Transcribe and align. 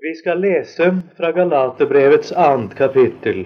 Vi 0.00 0.14
skal 0.14 0.38
lese 0.38 0.92
fra 1.16 1.32
Galaterbrevets 1.34 2.32
annet 2.32 2.74
kapittel, 2.78 3.40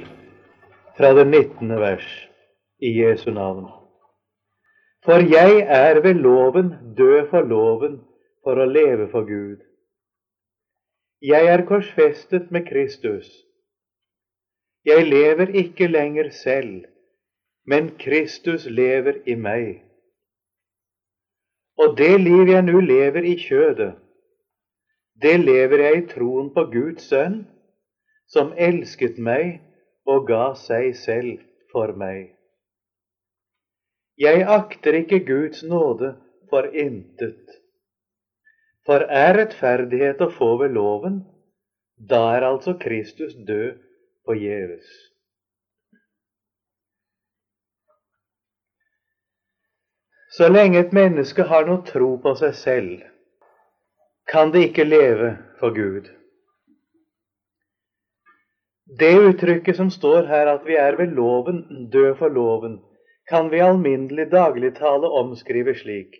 fra 0.96 1.12
det 1.16 1.24
19. 1.24 1.70
vers, 1.80 2.08
i 2.78 2.90
Jesu 2.98 3.30
navn. 3.32 3.70
For 5.04 5.24
jeg 5.32 5.62
er 5.64 6.00
ved 6.04 6.20
loven 6.20 6.68
død 6.98 7.30
for 7.30 7.48
loven 7.48 7.94
for 8.44 8.60
å 8.60 8.66
leve 8.68 9.08
for 9.14 9.24
Gud. 9.24 9.64
Jeg 11.24 11.48
er 11.54 11.64
korsfestet 11.72 12.52
med 12.52 12.68
Kristus. 12.68 13.32
Jeg 14.84 15.08
lever 15.08 15.56
ikke 15.64 15.88
lenger 15.88 16.30
selv, 16.36 16.84
men 17.64 17.94
Kristus 17.96 18.68
lever 18.68 19.22
i 19.24 19.40
meg. 19.40 19.80
Og 21.80 21.96
det 21.96 22.12
liv 22.20 22.52
jeg 22.52 22.68
nå 22.68 22.84
lever 22.92 23.24
i 23.24 23.38
kjødet, 23.40 23.94
det 25.22 25.36
lever 25.40 25.84
jeg 25.86 25.98
i 25.98 26.06
troen 26.10 26.50
på 26.54 26.66
Guds 26.72 27.08
sønn, 27.10 27.42
som 28.32 28.52
elsket 28.56 29.18
meg 29.18 29.60
og 30.08 30.26
ga 30.28 30.52
seg 30.58 30.92
selv 30.98 31.42
for 31.72 31.92
meg. 31.98 32.32
Jeg 34.20 34.44
akter 34.44 34.98
ikke 34.98 35.22
Guds 35.26 35.62
nåde 35.62 36.14
for 36.50 36.68
intet. 36.68 37.58
For 38.86 39.06
er 39.06 39.36
rettferdighet 39.38 40.20
å 40.24 40.30
få 40.32 40.56
ved 40.60 40.74
loven, 40.74 41.22
da 41.96 42.24
er 42.36 42.48
altså 42.48 42.74
Kristus 42.82 43.34
død 43.46 43.78
forgjeves. 44.26 44.90
Så 50.32 50.48
lenge 50.48 50.80
et 50.80 50.92
menneske 50.96 51.44
har 51.44 51.66
noe 51.68 51.84
tro 51.86 52.14
på 52.24 52.32
seg 52.40 52.54
selv, 52.56 53.11
kan 54.32 54.50
det 54.52 54.62
ikke 54.68 54.84
leve 54.88 55.34
for 55.60 55.74
Gud. 55.76 56.08
Det 58.98 59.12
uttrykket 59.18 59.76
som 59.76 59.90
står 59.90 60.26
her, 60.28 60.48
at 60.48 60.64
vi 60.66 60.76
er 60.80 60.96
ved 60.96 61.12
loven, 61.16 61.88
død 61.92 62.14
for 62.18 62.32
loven, 62.32 62.80
kan 63.28 63.50
vi 63.52 63.60
alminnelig 63.60 64.30
dagligtale 64.32 65.08
omskrive 65.20 65.74
slik 65.78 66.18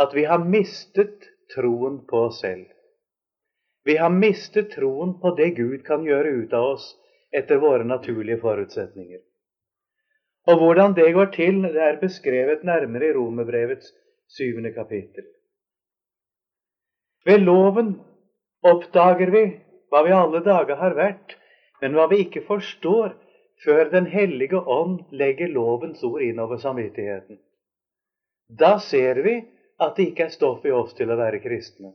at 0.00 0.14
vi 0.16 0.24
har 0.24 0.44
mistet 0.44 1.26
troen 1.54 1.98
på 2.08 2.22
oss 2.28 2.40
selv. 2.40 2.64
Vi 3.84 3.96
har 3.96 4.10
mistet 4.10 4.70
troen 4.72 5.18
på 5.20 5.34
det 5.36 5.50
Gud 5.58 5.82
kan 5.84 6.06
gjøre 6.06 6.32
ut 6.44 6.54
av 6.56 6.70
oss 6.76 6.86
etter 7.32 7.60
våre 7.60 7.84
naturlige 7.84 8.40
forutsetninger. 8.40 9.20
Og 10.48 10.58
hvordan 10.58 10.96
det 10.96 11.12
går 11.14 11.30
til, 11.36 11.60
det 11.62 11.82
er 11.82 12.00
beskrevet 12.00 12.64
nærmere 12.64 13.10
i 13.10 13.14
Romerbrevets 13.16 13.92
syvende 14.28 14.72
kapittel. 14.72 15.26
Ved 17.24 17.44
loven 17.46 17.94
oppdager 18.66 19.30
vi 19.30 19.44
hva 19.92 20.02
vi 20.06 20.14
alle 20.16 20.40
dager 20.42 20.78
har 20.80 20.96
vært, 20.96 21.36
men 21.82 21.94
hva 21.94 22.08
vi 22.10 22.22
ikke 22.24 22.42
forstår 22.46 23.14
før 23.62 23.90
Den 23.92 24.06
hellige 24.10 24.58
ånd 24.58 25.04
legger 25.14 25.48
lovens 25.48 26.02
ord 26.02 26.22
innover 26.22 26.58
samvittigheten. 26.58 27.38
Da 28.48 28.78
ser 28.78 29.20
vi 29.22 29.36
at 29.78 29.96
det 29.96 30.08
ikke 30.10 30.24
er 30.26 30.34
stoff 30.34 30.64
i 30.66 30.72
oss 30.74 30.94
til 30.98 31.10
å 31.10 31.18
være 31.18 31.38
kristne. 31.42 31.92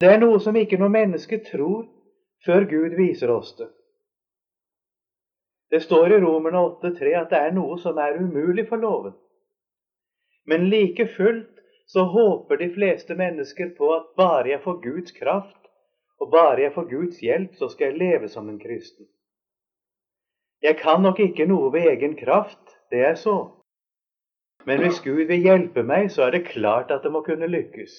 Det 0.00 0.08
er 0.12 0.20
noe 0.20 0.40
som 0.40 0.56
ikke 0.56 0.78
noe 0.80 0.92
menneske 0.92 1.38
tror 1.44 1.84
før 2.44 2.64
Gud 2.68 2.96
viser 2.96 3.32
oss 3.32 3.54
det. 3.58 3.68
Det 5.72 5.82
står 5.82 6.16
i 6.16 6.20
Romerne 6.22 6.60
8,3 6.62 7.14
at 7.20 7.30
det 7.32 7.38
er 7.42 7.54
noe 7.56 7.76
som 7.82 7.98
er 7.98 8.20
umulig 8.20 8.68
for 8.68 8.80
loven. 8.80 9.16
Men 10.46 10.68
like 10.70 11.08
fullt 11.16 11.55
så 11.86 12.04
håper 12.04 12.56
de 12.56 12.70
fleste 12.74 13.14
mennesker 13.14 13.74
på 13.78 13.90
at 13.94 14.08
bare 14.16 14.48
jeg 14.48 14.62
får 14.62 14.80
Guds 14.82 15.12
kraft, 15.12 15.60
og 16.20 16.30
bare 16.30 16.60
jeg 16.60 16.72
får 16.74 16.88
Guds 16.90 17.20
hjelp, 17.22 17.54
så 17.54 17.68
skal 17.68 17.92
jeg 17.92 17.98
leve 17.98 18.28
som 18.28 18.48
en 18.48 18.58
kristen. 18.58 19.06
Jeg 20.62 20.78
kan 20.80 21.02
nok 21.02 21.20
ikke 21.20 21.46
noe 21.46 21.70
ved 21.72 21.86
egen 21.92 22.16
kraft, 22.16 22.74
det 22.90 23.04
er 23.04 23.14
så. 23.14 23.36
Men 24.66 24.80
hvis 24.82 25.00
Gud 25.04 25.28
vil 25.28 25.42
hjelpe 25.42 25.82
meg, 25.86 26.10
så 26.10 26.26
er 26.26 26.30
det 26.30 26.48
klart 26.48 26.90
at 26.90 27.04
det 27.04 27.12
må 27.12 27.22
kunne 27.22 27.46
lykkes. 27.46 27.92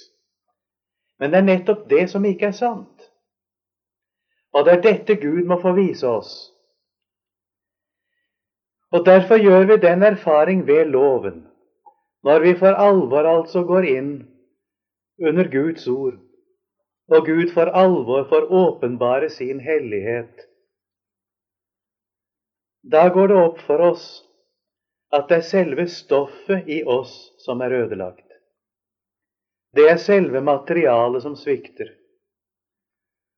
Men 1.20 1.32
det 1.32 1.40
er 1.40 1.48
nettopp 1.48 1.88
det 1.90 2.10
som 2.12 2.26
ikke 2.26 2.52
er 2.52 2.58
sant. 2.58 3.08
Og 4.54 4.66
det 4.66 4.74
er 4.74 4.82
dette 4.84 5.16
Gud 5.22 5.46
må 5.48 5.62
få 5.62 5.72
vise 5.78 6.08
oss. 6.08 6.34
Og 8.92 9.06
derfor 9.06 9.40
gjør 9.40 9.66
vi 9.68 9.78
den 9.78 10.04
erfaring 10.04 10.68
ved 10.68 10.86
loven, 10.86 11.47
når 12.26 12.40
vi 12.46 12.54
for 12.60 12.78
alvor 12.82 13.28
altså 13.30 13.64
går 13.68 13.86
inn 13.90 14.12
under 15.22 15.50
Guds 15.52 15.88
ord, 15.88 16.18
og 17.08 17.26
Gud 17.26 17.52
for 17.54 17.72
alvor 17.72 18.28
får 18.30 18.50
åpenbare 18.52 19.30
sin 19.30 19.60
hellighet. 19.64 20.48
Da 22.84 23.08
går 23.10 23.28
det 23.28 23.38
opp 23.44 23.62
for 23.68 23.84
oss 23.92 24.08
at 25.14 25.30
det 25.30 25.40
er 25.40 25.48
selve 25.48 25.88
stoffet 25.92 26.68
i 26.68 26.82
oss 26.84 27.14
som 27.44 27.62
er 27.64 27.76
ødelagt. 27.84 28.26
Det 29.76 29.88
er 29.92 30.00
selve 30.02 30.42
materialet 30.42 31.24
som 31.24 31.36
svikter. 31.36 31.90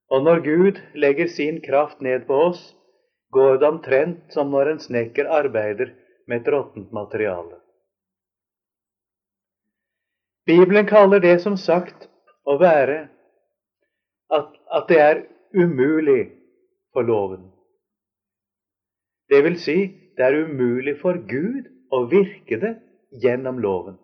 Og 0.10 0.24
når 0.26 0.44
Gud 0.46 0.82
legger 0.98 1.28
sin 1.30 1.60
kraft 1.62 2.02
ned 2.02 2.26
på 2.28 2.38
oss, 2.50 2.62
går 3.34 3.60
det 3.62 3.68
omtrent 3.68 4.34
som 4.34 4.50
når 4.54 4.72
en 4.72 4.80
snekker 4.82 5.30
arbeider 5.30 5.94
med 6.28 6.42
et 6.42 6.54
råttent 6.54 6.94
materiale. 6.94 7.60
Bibelen 10.50 10.86
kaller 10.90 11.20
det 11.22 11.36
som 11.44 11.58
sagt 11.62 12.08
å 12.50 12.56
være 12.58 13.04
at, 14.34 14.48
at 14.74 14.90
det 14.90 15.00
er 15.04 15.20
umulig 15.54 16.24
for 16.94 17.06
loven. 17.06 17.44
Det 19.30 19.44
vil 19.46 19.60
si, 19.62 19.78
det 20.18 20.26
er 20.26 20.40
umulig 20.42 20.96
for 21.02 21.22
Gud 21.30 21.70
å 21.94 22.02
virke 22.10 22.58
det 22.64 22.74
gjennom 23.22 23.62
loven. 23.62 24.00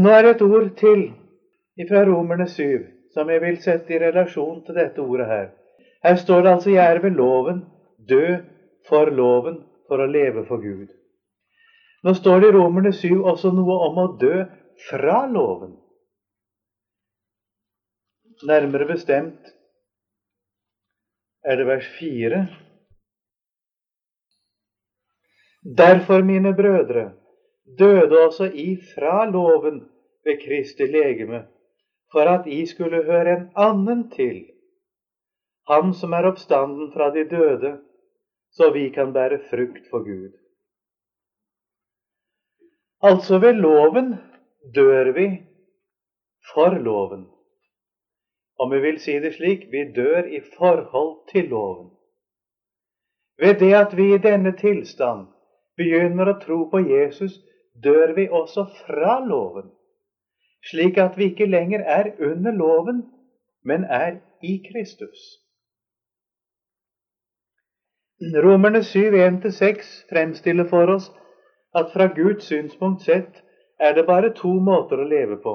Nå 0.00 0.14
er 0.14 0.24
det 0.24 0.36
et 0.38 0.46
ord 0.48 0.70
til 0.80 1.08
fra 1.88 2.06
Romerne 2.08 2.48
7 2.48 2.88
som 3.12 3.28
jeg 3.28 3.44
vil 3.44 3.60
sette 3.60 3.92
i 3.92 4.00
relasjon 4.00 4.62
til 4.64 4.80
dette 4.80 5.04
ordet 5.04 5.26
her. 5.28 5.48
Her 6.04 6.16
står 6.16 6.42
det 6.42 6.52
altså 6.54 6.70
'jeg 6.70 6.96
er 6.96 7.00
ved 7.02 7.10
loven, 7.10 7.64
død 8.08 8.44
for 8.88 9.10
loven, 9.10 9.64
for 9.88 10.00
å 10.00 10.06
leve 10.06 10.46
for 10.46 10.64
Gud'. 10.64 10.97
Nå 12.04 12.14
står 12.14 12.40
det 12.40 12.48
i 12.48 12.54
Romerne 12.54 12.92
7 12.94 13.24
også 13.26 13.50
noe 13.54 13.76
om 13.88 14.00
å 14.02 14.06
dø 14.20 14.44
fra 14.88 15.24
loven. 15.26 15.74
Nærmere 18.46 18.86
bestemt 18.86 19.50
er 21.42 21.58
det 21.58 21.66
vers 21.66 21.88
4. 21.98 22.42
Derfor, 25.78 26.22
mine 26.22 26.54
brødre, 26.56 27.08
døde 27.78 28.20
også 28.26 28.46
I 28.46 28.68
fra 28.94 29.24
loven 29.26 29.82
ved 30.24 30.38
Kristi 30.44 30.86
legeme, 30.86 31.42
for 32.12 32.30
at 32.30 32.46
I 32.46 32.62
skulle 32.66 33.02
høre 33.04 33.34
en 33.34 33.48
annen 33.58 34.06
til 34.14 34.44
ham 35.68 35.92
som 35.92 36.14
er 36.16 36.30
oppstanden 36.30 36.92
fra 36.94 37.10
de 37.12 37.26
døde, 37.28 37.74
så 38.50 38.70
vi 38.72 38.88
kan 38.94 39.12
bære 39.12 39.42
frukt 39.50 39.90
for 39.90 40.06
Gud. 40.06 40.37
Altså 43.02 43.38
ved 43.38 43.52
loven 43.52 44.14
dør 44.74 45.12
vi 45.12 45.42
for 46.54 46.70
loven. 46.70 47.26
Om 48.58 48.72
vi 48.72 48.80
vil 48.80 49.00
si 49.00 49.12
det 49.22 49.34
slik 49.34 49.68
vi 49.70 49.84
dør 49.96 50.22
i 50.26 50.40
forhold 50.58 51.28
til 51.32 51.48
loven. 51.48 51.90
Ved 53.38 53.54
det 53.54 53.74
at 53.74 53.96
vi 53.96 54.14
i 54.14 54.18
denne 54.18 54.56
tilstand 54.58 55.26
begynner 55.76 56.32
å 56.32 56.38
tro 56.42 56.64
på 56.72 56.80
Jesus, 56.82 57.38
dør 57.84 58.14
vi 58.16 58.26
også 58.28 58.64
fra 58.80 59.20
loven, 59.22 59.70
slik 60.70 60.98
at 60.98 61.14
vi 61.18 61.30
ikke 61.30 61.46
lenger 61.46 61.84
er 61.86 62.10
under 62.18 62.50
loven, 62.52 63.04
men 63.62 63.84
er 63.84 64.18
i 64.42 64.58
Kristus. 64.72 65.38
Romerne 68.18 68.82
7, 68.82 68.98
1-6 69.14 70.10
fremstiller 70.10 70.66
for 70.66 70.90
oss 70.96 71.12
at 71.72 71.92
fra 71.92 72.06
Guds 72.06 72.44
synspunkt 72.44 73.02
sett 73.02 73.42
er 73.78 73.94
det 73.94 74.06
bare 74.06 74.30
to 74.34 74.54
måter 74.60 75.00
å 75.00 75.08
leve 75.08 75.36
på. 75.42 75.54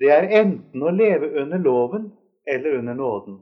Det 0.00 0.08
er 0.08 0.30
enten 0.40 0.82
å 0.82 0.90
leve 0.90 1.28
under 1.42 1.58
loven 1.58 2.10
eller 2.46 2.78
under 2.78 2.94
nåden. 2.94 3.40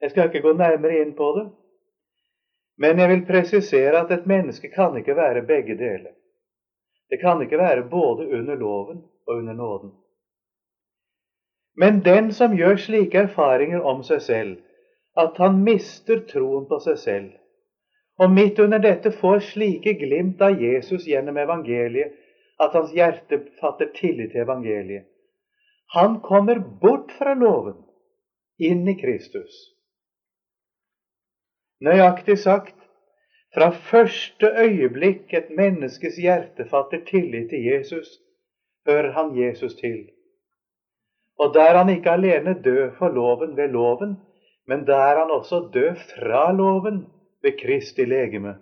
Jeg 0.00 0.10
skal 0.10 0.28
ikke 0.28 0.42
gå 0.42 0.54
nærmere 0.58 1.02
inn 1.02 1.12
på 1.14 1.28
det, 1.36 1.44
men 2.80 2.98
jeg 2.98 3.08
vil 3.08 3.26
presisere 3.28 4.00
at 4.00 4.10
et 4.10 4.24
menneske 4.26 4.72
kan 4.72 4.96
ikke 4.98 5.14
være 5.16 5.44
begge 5.46 5.76
deler. 5.78 6.14
Det 7.10 7.20
kan 7.20 7.42
ikke 7.44 7.60
være 7.60 7.84
både 7.90 8.26
under 8.38 8.56
loven 8.56 9.02
og 9.26 9.36
under 9.36 9.52
nåden. 9.52 9.92
Men 11.76 12.00
den 12.04 12.32
som 12.32 12.56
gjør 12.56 12.76
slike 12.80 13.26
erfaringer 13.26 13.84
om 13.84 14.02
seg 14.02 14.20
selv, 14.20 14.56
at 15.16 15.36
han 15.36 15.60
mister 15.64 16.24
troen 16.28 16.64
på 16.68 16.78
seg 16.80 16.98
selv. 16.98 17.30
Og 18.20 18.30
midt 18.30 18.58
under 18.58 18.78
dette 18.78 19.10
får 19.10 19.40
slike 19.52 19.94
glimt 20.00 20.42
av 20.42 20.60
Jesus 20.60 21.06
gjennom 21.08 21.38
evangeliet 21.40 22.18
at 22.60 22.74
hans 22.76 22.92
hjerte 22.94 23.40
fatter 23.60 23.90
tillit 23.96 24.34
til 24.34 24.44
evangeliet. 24.44 25.06
Han 25.96 26.20
kommer 26.24 26.60
bort 26.80 27.12
fra 27.18 27.34
loven, 27.34 27.76
inn 28.58 28.86
i 28.88 28.94
Kristus. 29.00 29.52
Nøyaktig 31.82 32.38
sagt, 32.38 32.76
fra 33.52 33.68
første 33.90 34.48
øyeblikk 34.64 35.32
et 35.36 35.50
menneskes 35.52 36.16
hjerte 36.16 36.64
fatter 36.70 37.02
tillit 37.08 37.50
til 37.50 37.64
Jesus, 37.66 38.08
hører 38.88 39.10
han 39.12 39.34
Jesus 39.36 39.74
til. 39.80 40.06
Og 41.38 41.52
der 41.54 41.76
han 41.76 41.90
ikke 41.92 42.14
alene 42.16 42.54
død 42.64 42.94
for 42.98 43.12
loven 43.12 43.56
ved 43.56 43.74
loven, 43.74 44.16
men 44.66 44.86
der 44.86 45.18
han 45.18 45.30
også 45.30 45.68
død 45.74 45.96
fra 46.14 46.52
loven 46.52 47.04
ved 47.42 47.58
Kristi 47.60 48.06
legeme, 48.06 48.56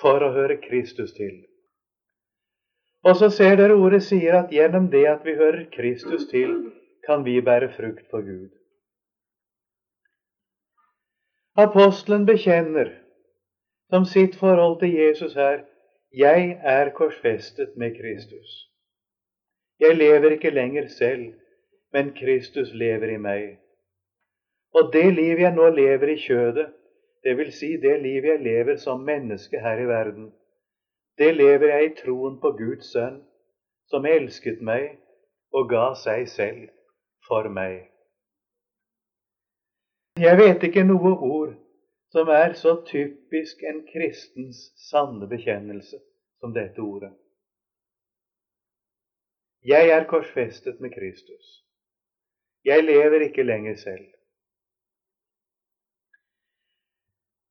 for 0.00 0.22
å 0.22 0.32
høre 0.34 0.58
Kristus 0.62 1.12
til. 1.16 1.40
Og 3.06 3.16
så 3.16 3.30
ser 3.30 3.56
dere 3.58 3.78
ordet 3.78 4.02
sier 4.06 4.36
at 4.38 4.52
gjennom 4.54 4.90
det 4.92 5.04
at 5.10 5.24
vi 5.26 5.34
hører 5.38 5.66
Kristus 5.74 6.26
til, 6.30 6.54
kan 7.06 7.24
vi 7.24 7.40
bære 7.40 7.70
frukt 7.76 8.06
for 8.10 8.22
Gud. 8.22 8.50
Apostelen 11.58 12.26
bekjenner 12.26 12.92
som 13.90 14.04
sitt 14.04 14.36
forhold 14.38 14.78
til 14.80 14.94
Jesus 14.94 15.34
her 15.34 15.64
jeg 16.12 16.58
er 16.62 16.90
korsfestet 16.96 17.76
med 17.76 17.96
Kristus. 17.96 18.68
Jeg 19.80 19.96
lever 19.96 20.30
ikke 20.36 20.50
lenger 20.50 20.86
selv, 20.88 21.34
men 21.92 22.14
Kristus 22.16 22.72
lever 22.74 23.14
i 23.14 23.16
meg. 23.16 23.58
Og 24.74 24.92
det 24.92 25.14
liv 25.14 25.40
jeg 25.40 25.54
nå 25.56 25.68
lever 25.70 26.14
i 26.14 26.16
kjødet, 26.20 26.68
det 27.24 27.34
vil 27.38 27.52
si 27.52 27.76
det 27.82 27.96
liv 28.02 28.24
jeg 28.24 28.42
lever 28.42 28.76
som 28.76 29.04
menneske 29.04 29.60
her 29.60 29.82
i 29.82 29.88
verden, 29.88 30.32
det 31.18 31.34
lever 31.34 31.74
jeg 31.74 31.84
i 31.84 31.94
troen 31.98 32.38
på 32.40 32.52
Guds 32.58 32.92
sønn, 32.92 33.22
som 33.90 34.06
elsket 34.06 34.60
meg 34.62 34.98
og 35.52 35.70
ga 35.70 35.86
seg 35.98 36.28
selv 36.30 36.68
for 37.26 37.48
meg. 37.50 37.88
Jeg 40.18 40.38
vet 40.38 40.66
ikke 40.66 40.84
noe 40.86 41.14
ord 41.14 41.54
som 42.12 42.28
er 42.32 42.54
så 42.58 42.78
typisk 42.88 43.62
en 43.70 43.80
kristens 43.92 44.60
sanne 44.88 45.28
bekjennelse 45.30 45.98
som 46.40 46.54
dette 46.54 46.80
ordet. 46.82 47.12
Jeg 49.66 49.90
er 49.94 50.06
korsfestet 50.10 50.80
med 50.80 50.94
Kristus. 50.94 51.46
Jeg 52.64 52.84
lever 52.84 53.26
ikke 53.26 53.42
lenger 53.42 53.76
selv. 53.76 54.06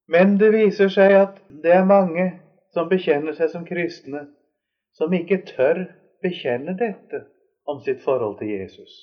Men 0.08 0.38
det 0.40 0.54
viser 0.54 0.92
seg 0.92 1.14
at 1.20 1.40
det 1.64 1.74
er 1.76 1.88
mange 1.88 2.30
som 2.76 2.88
bekjenner 2.90 3.36
seg 3.36 3.52
som 3.52 3.66
kristne, 3.68 4.24
som 4.96 5.14
ikke 5.14 5.42
tør 5.50 5.84
bekjenne 6.24 6.78
dette 6.80 7.26
om 7.68 7.82
sitt 7.84 8.00
forhold 8.04 8.38
til 8.40 8.54
Jesus. 8.56 8.94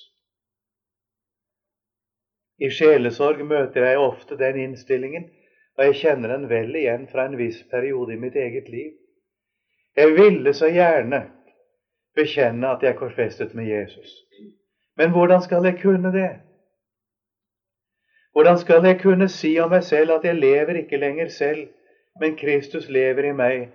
I 2.57 2.69
sjelesorg 2.71 3.43
møter 3.45 3.83
jeg 3.83 3.99
ofte 3.99 4.37
den 4.39 4.57
innstillingen, 4.63 5.27
og 5.75 5.89
jeg 5.89 5.97
kjenner 6.01 6.31
den 6.31 6.47
vel 6.49 6.75
igjen 6.79 7.07
fra 7.11 7.27
en 7.27 7.37
viss 7.37 7.61
periode 7.71 8.15
i 8.15 8.19
mitt 8.19 8.35
eget 8.39 8.69
liv. 8.71 8.93
Jeg 9.95 10.13
ville 10.15 10.53
så 10.55 10.69
gjerne 10.71 11.21
bekjenne 12.15 12.71
at 12.71 12.83
jeg 12.83 12.95
korsfestet 12.99 13.53
med 13.55 13.67
Jesus. 13.67 14.11
Men 14.95 15.11
hvordan 15.11 15.43
skal 15.43 15.67
jeg 15.67 15.81
kunne 15.81 16.11
det? 16.15 16.29
Hvordan 18.35 18.57
skal 18.57 18.83
jeg 18.85 18.99
kunne 19.01 19.29
si 19.31 19.53
om 19.63 19.69
meg 19.71 19.83
selv 19.87 20.11
at 20.11 20.25
jeg 20.27 20.35
lever 20.35 20.81
ikke 20.81 20.97
lenger 20.99 21.29
selv, 21.31 21.67
men 22.19 22.33
Kristus 22.35 22.89
lever 22.91 23.29
i 23.29 23.31
meg, 23.31 23.69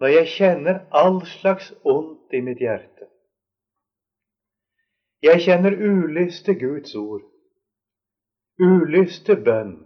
når 0.00 0.06
jeg 0.14 0.30
kjenner 0.32 0.78
all 0.96 1.18
slags 1.28 1.74
ondt 1.84 2.32
i 2.32 2.40
mitt 2.40 2.62
hjerte? 2.64 3.04
Jeg 5.22 5.42
kjenner 5.44 5.76
ulyst 5.76 6.44
til 6.46 6.56
Guds 6.60 6.94
ord, 6.94 7.26
ulyst 8.64 9.26
til 9.26 9.44
bønn, 9.44 9.76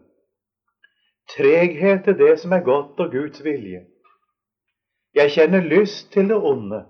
treghet 1.34 2.04
til 2.04 2.18
det 2.22 2.38
som 2.44 2.54
er 2.54 2.62
godt 2.62 3.02
og 3.02 3.10
Guds 3.10 3.42
vilje. 3.44 3.82
Jeg 5.14 5.34
kjenner 5.34 5.66
lyst 5.74 6.12
til 6.12 6.30
det 6.30 6.38
onde. 6.38 6.84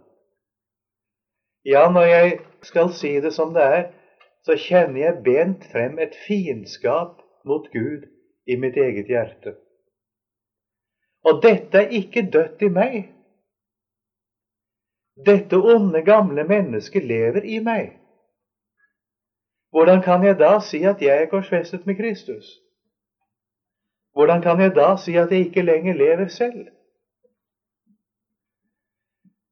Ja, 1.64 1.88
når 1.88 2.04
jeg 2.12 2.38
skal 2.62 2.92
si 2.92 3.16
det 3.24 3.32
som 3.32 3.56
det 3.56 3.64
er, 3.64 3.82
så 4.44 4.60
kjenner 4.68 5.00
jeg 5.00 5.20
bent 5.24 5.64
frem 5.72 5.96
et 5.98 6.12
fiendskap 6.26 7.21
mot 7.44 7.68
Gud 7.72 8.06
i 8.46 8.56
mitt 8.56 8.76
eget 8.76 9.06
hjerte. 9.06 9.54
Og 11.24 11.42
dette 11.42 11.78
er 11.78 11.94
ikke 11.98 12.26
dødt 12.32 12.62
i 12.62 12.68
meg. 12.68 12.96
Dette 15.26 15.56
onde, 15.56 16.02
gamle 16.02 16.44
mennesket 16.48 17.04
lever 17.04 17.44
i 17.44 17.58
meg. 17.62 17.98
Hvordan 19.72 20.02
kan 20.02 20.24
jeg 20.24 20.38
da 20.38 20.58
si 20.60 20.82
at 20.84 21.02
jeg 21.02 21.22
er 21.22 21.30
korsfestet 21.30 21.86
med 21.86 21.96
Kristus? 21.96 22.58
Hvordan 24.12 24.42
kan 24.42 24.60
jeg 24.60 24.74
da 24.76 24.96
si 24.96 25.16
at 25.16 25.30
jeg 25.30 25.46
ikke 25.46 25.62
lenger 25.62 25.94
lever 25.94 26.28
selv? 26.28 26.66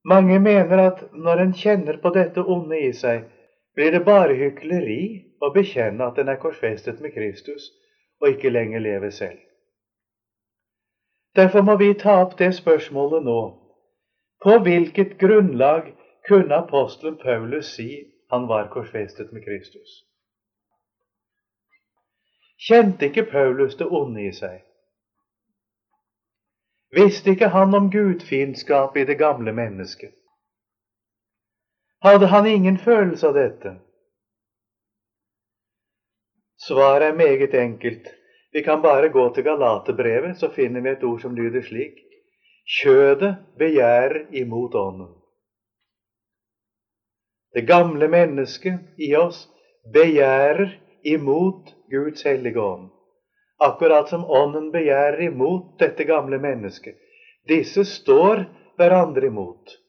Mange 0.05 0.39
mener 0.39 0.79
at 0.91 1.03
når 1.13 1.41
en 1.45 1.53
kjenner 1.53 1.97
på 2.03 2.13
dette 2.13 2.45
onde 2.45 2.79
i 2.81 2.93
seg, 2.93 3.25
blir 3.75 3.93
det 3.93 4.05
bare 4.05 4.37
hykleri 4.37 5.30
å 5.41 5.51
bekjenne 5.55 6.05
at 6.05 6.19
en 6.19 6.29
er 6.29 6.41
korsfestet 6.41 7.01
med 7.01 7.15
Kristus 7.15 7.71
og 8.21 8.29
ikke 8.35 8.53
lenger 8.53 8.85
lever 8.85 9.11
selv. 9.11 9.39
Derfor 11.37 11.63
må 11.63 11.77
vi 11.77 11.95
ta 11.95 12.21
opp 12.23 12.39
det 12.39 12.53
spørsmålet 12.55 13.25
nå. 13.25 13.41
På 14.43 14.59
hvilket 14.65 15.19
grunnlag 15.19 15.93
kunne 16.29 16.63
apostelen 16.65 17.17
Paulus 17.23 17.75
si 17.77 17.91
han 18.31 18.49
var 18.49 18.69
korsfestet 18.73 19.33
med 19.33 19.45
Kristus? 19.45 20.05
Kjente 22.61 23.07
ikke 23.07 23.25
Paulus 23.31 23.77
det 23.77 23.87
onde 23.87 24.27
i 24.27 24.33
seg? 24.37 24.61
Visste 26.93 27.31
ikke 27.31 27.49
han 27.55 27.75
om 27.75 27.91
gudfiendskapet 27.91 29.03
i 29.03 29.05
det 29.13 29.19
gamle 29.19 29.53
mennesket? 29.53 30.13
Hadde 32.03 32.27
han 32.27 32.47
ingen 32.47 32.79
følelse 32.79 33.29
av 33.29 33.35
dette? 33.35 33.77
Svaret 36.61 37.09
er 37.09 37.17
meget 37.17 37.55
enkelt. 37.55 38.09
Vi 38.53 38.63
kan 38.63 38.83
bare 38.83 39.09
gå 39.09 39.29
til 39.35 39.45
Galaterbrevet, 39.45 40.37
så 40.37 40.51
finner 40.53 40.81
vi 40.81 40.91
et 40.91 41.05
ord 41.05 41.21
som 41.23 41.37
lyder 41.37 41.63
slik 41.65 41.99
Kjødet 42.71 43.35
begjærer 43.59 44.29
imot 44.37 44.75
ånden. 44.75 45.15
Det 47.55 47.65
gamle 47.67 48.07
mennesket 48.09 48.79
i 48.99 49.15
oss 49.19 49.49
begjærer 49.93 50.77
imot 51.03 51.73
Guds 51.91 52.23
hellige 52.23 52.61
ånd. 52.61 52.91
Akkurat 53.61 54.09
som 54.09 54.25
ånden 54.25 54.71
begjærer 54.73 55.25
imot 55.27 55.81
dette 55.81 56.05
gamle 56.07 56.39
mennesket. 56.39 56.95
Disse 57.49 57.85
står 57.85 58.45
hverandre 58.79 59.27
imot. 59.27 59.81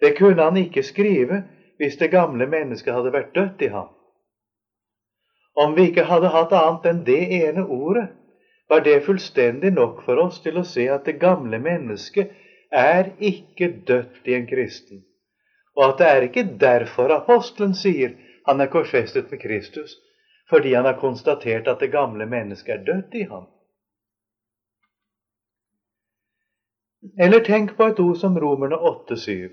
Det 0.00 0.14
kunne 0.18 0.42
han 0.42 0.56
ikke 0.56 0.84
skrive 0.86 1.42
hvis 1.80 1.98
det 1.98 2.12
gamle 2.12 2.46
mennesket 2.46 2.94
hadde 2.94 3.12
vært 3.12 3.34
dødt 3.34 3.66
i 3.66 3.72
ham. 3.74 3.90
Om 5.54 5.74
vi 5.74 5.88
ikke 5.90 6.06
hadde 6.08 6.30
hatt 6.30 6.52
annet 6.54 6.86
enn 6.90 7.04
det 7.04 7.20
ene 7.40 7.64
ordet, 7.66 8.08
var 8.70 8.84
det 8.86 9.00
fullstendig 9.02 9.72
nok 9.74 10.04
for 10.06 10.20
oss 10.22 10.38
til 10.44 10.60
å 10.60 10.66
se 10.66 10.86
at 10.88 11.08
det 11.08 11.18
gamle 11.22 11.58
mennesket 11.58 12.30
er 12.70 13.10
ikke 13.18 13.68
dødt 13.86 14.28
i 14.30 14.36
en 14.36 14.46
kristen, 14.46 15.02
og 15.74 15.88
at 15.88 15.98
det 15.98 16.10
er 16.10 16.26
ikke 16.28 16.44
derfor 16.60 17.10
apostelen 17.10 17.74
sier 17.74 18.14
han 18.46 18.62
er 18.62 18.70
korsfestet 18.70 19.30
med 19.30 19.42
Kristus, 19.42 19.96
fordi 20.50 20.74
han 20.74 20.86
har 20.86 21.00
konstatert 21.02 21.68
at 21.68 21.82
det 21.82 21.90
gamle 21.90 22.26
mennesket 22.30 22.76
er 22.76 22.86
dødt 22.86 23.18
i 23.18 23.26
ham. 23.30 23.48
Eller 27.18 27.42
tenk 27.42 27.74
på 27.76 27.90
et 27.90 28.00
ord 28.00 28.16
som 28.20 28.38
Romerne 28.38 28.76
8,7, 28.76 29.50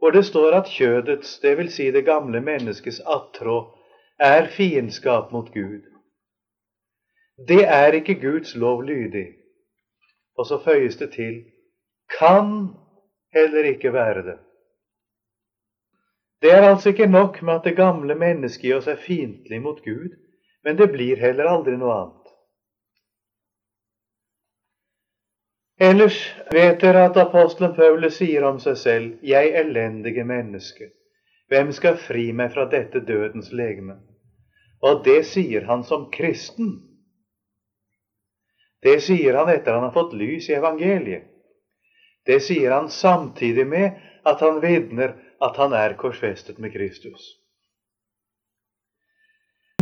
hvor 0.00 0.12
det 0.12 0.24
står 0.26 0.54
at 0.56 0.70
kjødets, 0.72 1.38
dvs. 1.42 1.74
Si 1.76 1.90
det 1.92 2.06
gamle 2.06 2.40
menneskets 2.40 3.00
attråd, 3.04 3.75
er 4.18 4.48
fiendskap 4.56 5.32
mot 5.32 5.52
Gud. 5.54 5.82
Det 7.48 7.64
er 7.68 7.92
ikke 7.92 8.20
Guds 8.20 8.54
lov 8.54 8.82
lydig. 8.82 9.26
Og 10.38 10.46
så 10.46 10.58
føyes 10.64 10.96
det 10.96 11.12
til 11.12 11.44
kan 12.18 12.74
heller 13.34 13.64
ikke 13.64 13.92
være 13.92 14.22
det. 14.22 14.38
Det 16.42 16.52
er 16.52 16.68
altså 16.68 16.88
ikke 16.88 17.06
nok 17.06 17.42
med 17.42 17.54
at 17.54 17.64
det 17.64 17.76
gamle 17.76 18.14
mennesket 18.14 18.68
i 18.68 18.72
oss 18.72 18.86
er 18.86 18.96
fiendtlig 18.96 19.62
mot 19.62 19.84
Gud, 19.84 20.12
men 20.64 20.78
det 20.78 20.90
blir 20.92 21.16
heller 21.16 21.48
aldri 21.48 21.76
noe 21.76 21.94
annet. 21.94 22.26
Ellers 25.80 26.18
vet 26.52 26.80
dere 26.80 27.04
at 27.08 27.16
apostelen 27.20 27.74
Paulus 27.76 28.16
sier 28.16 28.44
om 28.48 28.58
seg 28.58 28.76
selv 28.76 29.18
'Jeg 29.22 29.52
elendige 29.60 30.24
menneske'. 30.24 30.90
Hvem 31.48 31.72
skal 31.72 31.96
fri 31.96 32.32
meg 32.32 32.52
fra 32.52 32.64
dette 32.70 33.00
dødens 33.00 33.52
legeme? 33.52 34.05
Og 34.86 35.02
det 35.04 35.22
sier 35.26 35.66
han 35.66 35.82
som 35.84 36.06
kristen. 36.14 36.76
Det 38.82 39.00
sier 39.02 39.34
han 39.34 39.50
etter 39.50 39.74
han 39.74 39.88
har 39.88 39.94
fått 39.94 40.14
lys 40.14 40.50
i 40.50 40.58
evangeliet. 40.58 41.24
Det 42.26 42.40
sier 42.42 42.74
han 42.74 42.90
samtidig 42.90 43.66
med 43.66 43.98
at 44.26 44.42
han 44.42 44.60
vitner 44.62 45.14
at 45.42 45.58
han 45.60 45.74
er 45.74 45.94
korsfestet 45.98 46.58
med 46.58 46.72
Kristus. 46.74 47.34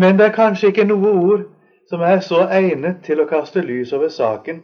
Men 0.01 0.19
det 0.19 0.29
er 0.29 0.37
kanskje 0.37 0.73
ikke 0.73 0.87
noe 0.89 1.13
ord 1.25 1.45
som 1.89 2.03
er 2.03 2.21
så 2.25 2.43
egnet 2.53 3.05
til 3.07 3.21
å 3.21 3.29
kaste 3.29 3.63
lys 3.65 3.93
over 3.97 4.13
saken 4.13 4.63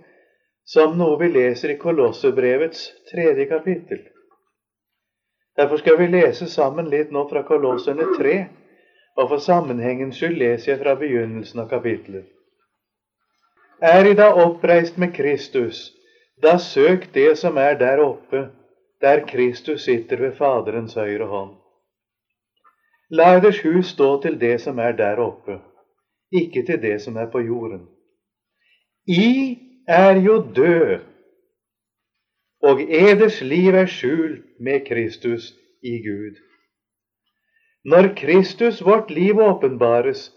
som 0.66 0.96
noe 0.98 1.18
vi 1.20 1.30
leser 1.32 1.74
i 1.74 1.78
Kolosserbrevets 1.80 2.88
tredje 3.10 3.46
kapittel. 3.50 4.02
Derfor 5.56 5.80
skal 5.80 5.98
vi 5.98 6.08
lese 6.10 6.48
sammen 6.48 6.88
litt 6.90 7.10
nå 7.12 7.24
fra 7.28 7.42
Kolosserne 7.46 8.06
3, 8.18 8.34
og 9.20 9.28
for 9.28 9.42
sammenhengens 9.44 10.16
skyld 10.16 10.38
leser 10.40 10.72
jeg 10.72 10.80
fra 10.80 10.94
begynnelsen 10.96 11.60
av 11.60 11.68
kapittelet. 11.68 12.24
Er 13.80 14.08
I 14.08 14.14
da 14.16 14.30
oppreist 14.44 14.96
med 15.00 15.12
Kristus, 15.16 15.90
da 16.42 16.56
søk 16.58 17.10
det 17.14 17.36
som 17.38 17.56
er 17.60 17.76
der 17.80 18.00
oppe, 18.00 18.46
der 19.00 19.24
Kristus 19.28 19.84
sitter 19.84 20.16
ved 20.16 20.36
Faderens 20.40 20.96
høyre 20.96 21.28
hånd. 21.28 21.54
La 23.10 23.36
eders 23.36 23.60
hus 23.64 23.92
stå 23.92 24.10
til 24.22 24.40
det 24.40 24.60
som 24.64 24.78
er 24.78 24.92
der 24.96 25.20
oppe, 25.20 25.58
ikke 26.32 26.64
til 26.66 26.82
det 26.82 27.00
som 27.04 27.16
er 27.16 27.30
på 27.32 27.40
jorden. 27.44 27.88
I 29.08 29.58
er 29.88 30.20
jo 30.20 30.36
død, 30.56 31.00
og 32.62 32.80
eders 32.80 33.40
liv 33.40 33.74
er 33.74 33.88
skjult 33.88 34.44
med 34.60 34.86
Kristus 34.86 35.52
i 35.82 35.98
Gud. 36.04 36.49
Når 37.84 38.14
Kristus, 38.16 38.82
vårt 38.82 39.10
liv, 39.10 39.38
åpenbares, 39.38 40.30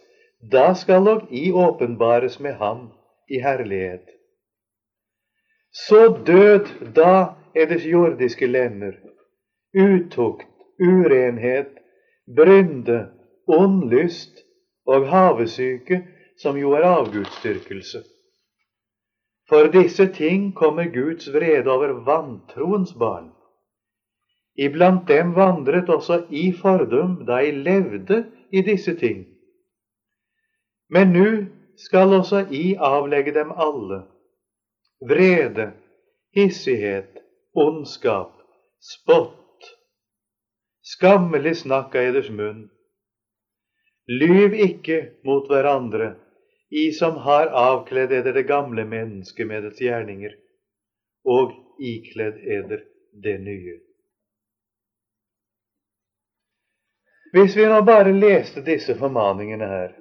da 0.52 0.74
skal 0.74 1.08
og 1.08 1.32
I 1.32 1.52
åpenbares 1.52 2.40
med 2.40 2.54
Ham 2.54 2.92
i 3.30 3.40
herlighet. 3.40 4.08
Så 5.74 6.08
død 6.28 6.94
da 6.96 7.36
eders 7.56 7.86
jordiske 7.86 8.48
lemmer, 8.48 8.94
utukt, 9.76 10.48
urenhet, 10.80 11.72
brynde, 12.36 13.10
ond 13.48 13.90
lyst 13.90 14.44
og 14.86 15.08
havesyke, 15.08 16.04
som 16.38 16.58
jo 16.58 16.72
er 16.72 16.88
avgudsdyrkelse. 16.88 18.04
For 19.50 19.68
disse 19.72 20.08
ting 20.14 20.54
kommer 20.56 20.88
Guds 20.94 21.34
vrede 21.34 21.72
over 21.72 21.92
vantroens 22.06 22.94
barn. 23.00 23.32
Iblant 24.56 25.08
dem 25.08 25.34
vandret 25.34 25.90
også 25.90 26.26
i 26.30 26.52
fordum 26.54 27.24
da 27.26 27.40
I 27.42 27.52
levde 27.52 28.24
i 28.52 28.62
disse 28.62 28.94
ting. 29.00 29.26
Men 30.90 31.14
nå 31.14 31.30
skal 31.78 32.14
også 32.20 32.46
I 32.52 32.76
avlegge 32.78 33.34
dem 33.34 33.52
alle. 33.52 34.04
Vrede, 35.02 35.72
hissighet, 36.36 37.18
ondskap, 37.56 38.36
spott. 38.80 39.40
Skammelig 40.84 41.56
snakk 41.64 41.96
av 41.96 42.12
eders 42.12 42.30
munn. 42.30 42.68
Lyv 44.08 44.54
ikke 44.54 45.00
mot 45.26 45.48
hverandre, 45.48 46.14
i 46.70 46.92
som 46.92 47.18
har 47.24 47.54
avkledd 47.56 48.12
eder 48.12 48.36
det 48.36 48.46
gamle 48.50 48.84
mennesket 48.86 49.48
med 49.48 49.64
dets 49.64 49.82
gjerninger, 49.82 50.34
og 51.24 51.54
ikledd 51.80 52.42
eder 52.58 52.84
det 53.24 53.38
nye. 53.46 53.78
Hvis 57.34 57.56
vi 57.58 57.66
nå 57.66 57.82
bare 57.82 58.12
leste 58.14 58.62
disse 58.62 58.94
formaningene 58.94 59.66
her 59.66 59.94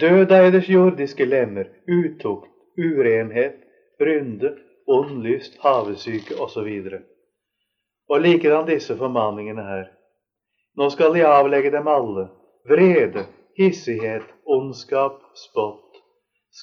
Død 0.00 0.32
av 0.32 0.46
eders 0.46 0.68
jordiske 0.70 1.26
lemmer, 1.26 1.66
utukt, 1.84 2.48
urenhet, 2.78 3.58
brynde, 3.98 4.54
ond 4.86 5.18
lyst, 5.24 5.58
havesyke 5.60 6.38
osv. 6.40 6.68
Og, 6.70 7.02
og 8.08 8.22
likedan 8.22 8.68
disse 8.70 8.96
formaningene 8.96 9.66
her. 9.66 9.84
Nå 10.78 10.88
skal 10.94 11.12
De 11.18 11.26
avlegge 11.26 11.74
dem 11.74 11.90
alle, 11.90 12.28
vrede, 12.70 13.26
hissighet, 13.58 14.24
ondskap, 14.46 15.20
spott, 15.34 16.00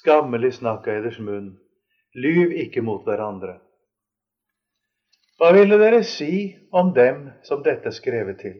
skammelig 0.00 0.56
snakk 0.58 0.88
av 0.88 1.02
eders 1.02 1.20
munn. 1.20 1.52
Lyv 2.16 2.56
ikke 2.64 2.82
mot 2.82 3.04
hverandre. 3.04 3.60
Hva 5.38 5.52
ville 5.54 5.78
dere 5.78 6.02
si 6.02 6.56
om 6.74 6.90
dem 6.94 7.28
som 7.46 7.62
dette 7.62 7.92
skrevet 7.94 8.40
til? 8.42 8.58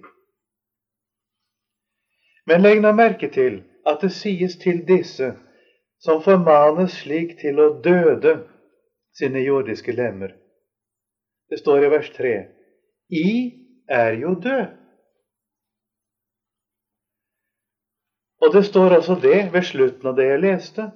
Men 2.47 2.63
legg 2.63 2.81
nå 2.81 2.93
merke 2.95 3.29
til 3.35 3.65
at 3.89 3.99
det 4.05 4.13
sies 4.15 4.55
til 4.63 4.85
disse 4.87 5.33
som 5.99 6.23
formanes 6.23 6.95
slik 7.03 7.35
til 7.41 7.59
å 7.59 7.73
døde 7.83 8.37
sine 9.19 9.43
jordiske 9.43 9.93
lemmer. 9.93 10.37
Det 11.51 11.59
står 11.59 11.85
i 11.89 11.91
vers 11.91 12.13
3. 12.15 12.35
I 13.11 13.29
er 13.91 14.21
jo 14.23 14.37
død. 14.39 14.79
Og 18.39 18.55
det 18.55 18.65
står 18.69 19.01
også 19.01 19.19
det 19.19 19.49
ved 19.53 19.67
slutten 19.67 20.13
av 20.13 20.15
det 20.15 20.29
jeg 20.29 20.43
leste, 20.45 20.91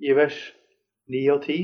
i 0.00 0.14
vers 0.16 0.38
9 1.12 1.24
og 1.34 1.42
10. 1.44 1.58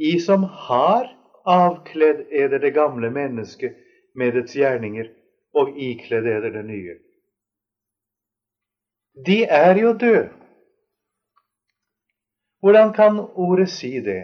I 0.00 0.12
som 0.24 0.46
har 0.48 1.19
avkledd 1.44 2.26
eder 2.30 2.58
det 2.58 2.74
gamle 2.74 3.10
mennesket 3.10 3.76
med 4.14 4.34
dets 4.34 4.56
gjerninger, 4.56 5.08
og 5.54 5.78
ikledd 5.78 6.26
eder 6.26 6.50
det 6.50 6.64
nye. 6.64 6.96
De 9.26 9.44
er 9.44 9.78
jo 9.78 9.92
døde. 9.92 10.28
Hvordan 12.60 12.92
kan 12.92 13.18
ordet 13.34 13.68
si 13.68 14.00
det? 14.00 14.22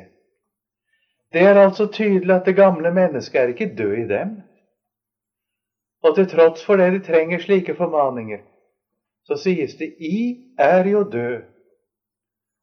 Det 1.32 1.40
er 1.42 1.54
altså 1.54 1.87
tydelig 1.92 2.35
at 2.35 2.46
det 2.46 2.56
gamle 2.56 2.94
mennesket 2.94 3.40
er 3.40 3.49
ikke 3.49 3.75
død 3.78 3.92
i 3.92 4.08
dem. 4.08 4.37
Og 6.02 6.14
til 6.14 6.26
tross 6.26 6.64
for 6.64 6.76
det 6.76 6.92
de 6.92 7.04
trenger 7.04 7.38
slike 7.38 7.75
formaninger, 7.75 8.38
så 9.25 9.37
sies 9.37 9.75
det 9.75 9.94
I 9.99 10.52
er 10.58 10.88
jo 10.88 11.02
død, 11.02 11.42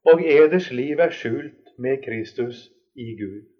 og 0.04 0.22
eders 0.22 0.70
liv 0.70 0.98
er 0.98 1.10
skjult 1.10 1.74
med 1.78 2.04
Kristus 2.04 2.70
i 2.96 3.16
Gud. 3.20 3.53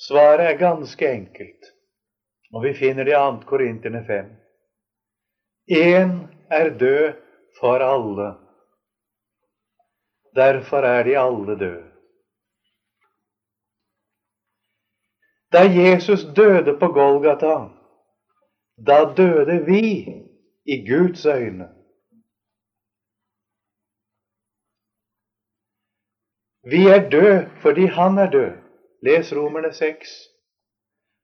Svaret 0.00 0.46
er 0.46 0.58
ganske 0.58 1.06
enkelt, 1.10 1.64
og 2.54 2.62
vi 2.64 2.74
finner 2.74 3.04
det 3.04 3.12
i 3.12 3.18
2. 3.18 3.40
Korinterne 3.50 4.04
5. 4.06 4.28
Én 5.70 6.12
er 6.50 6.70
død 6.78 7.16
for 7.60 7.82
alle. 7.82 8.28
Derfor 10.36 10.86
er 10.86 11.02
de 11.02 11.18
alle 11.18 11.58
døde. 11.58 11.84
Da 15.52 15.58
Jesus 15.58 16.24
døde 16.36 16.78
på 16.78 16.86
Golgata, 16.86 17.56
da 18.86 18.98
døde 19.16 19.64
vi 19.66 19.82
i 20.64 20.76
Guds 20.90 21.26
øyne. 21.26 21.68
Vi 26.62 26.86
er 26.86 27.10
døde 27.10 27.50
fordi 27.62 27.86
Han 27.86 28.18
er 28.18 28.30
død. 28.30 28.67
Les 29.00 29.32
Romerne 29.32 29.72
6. 29.72 30.30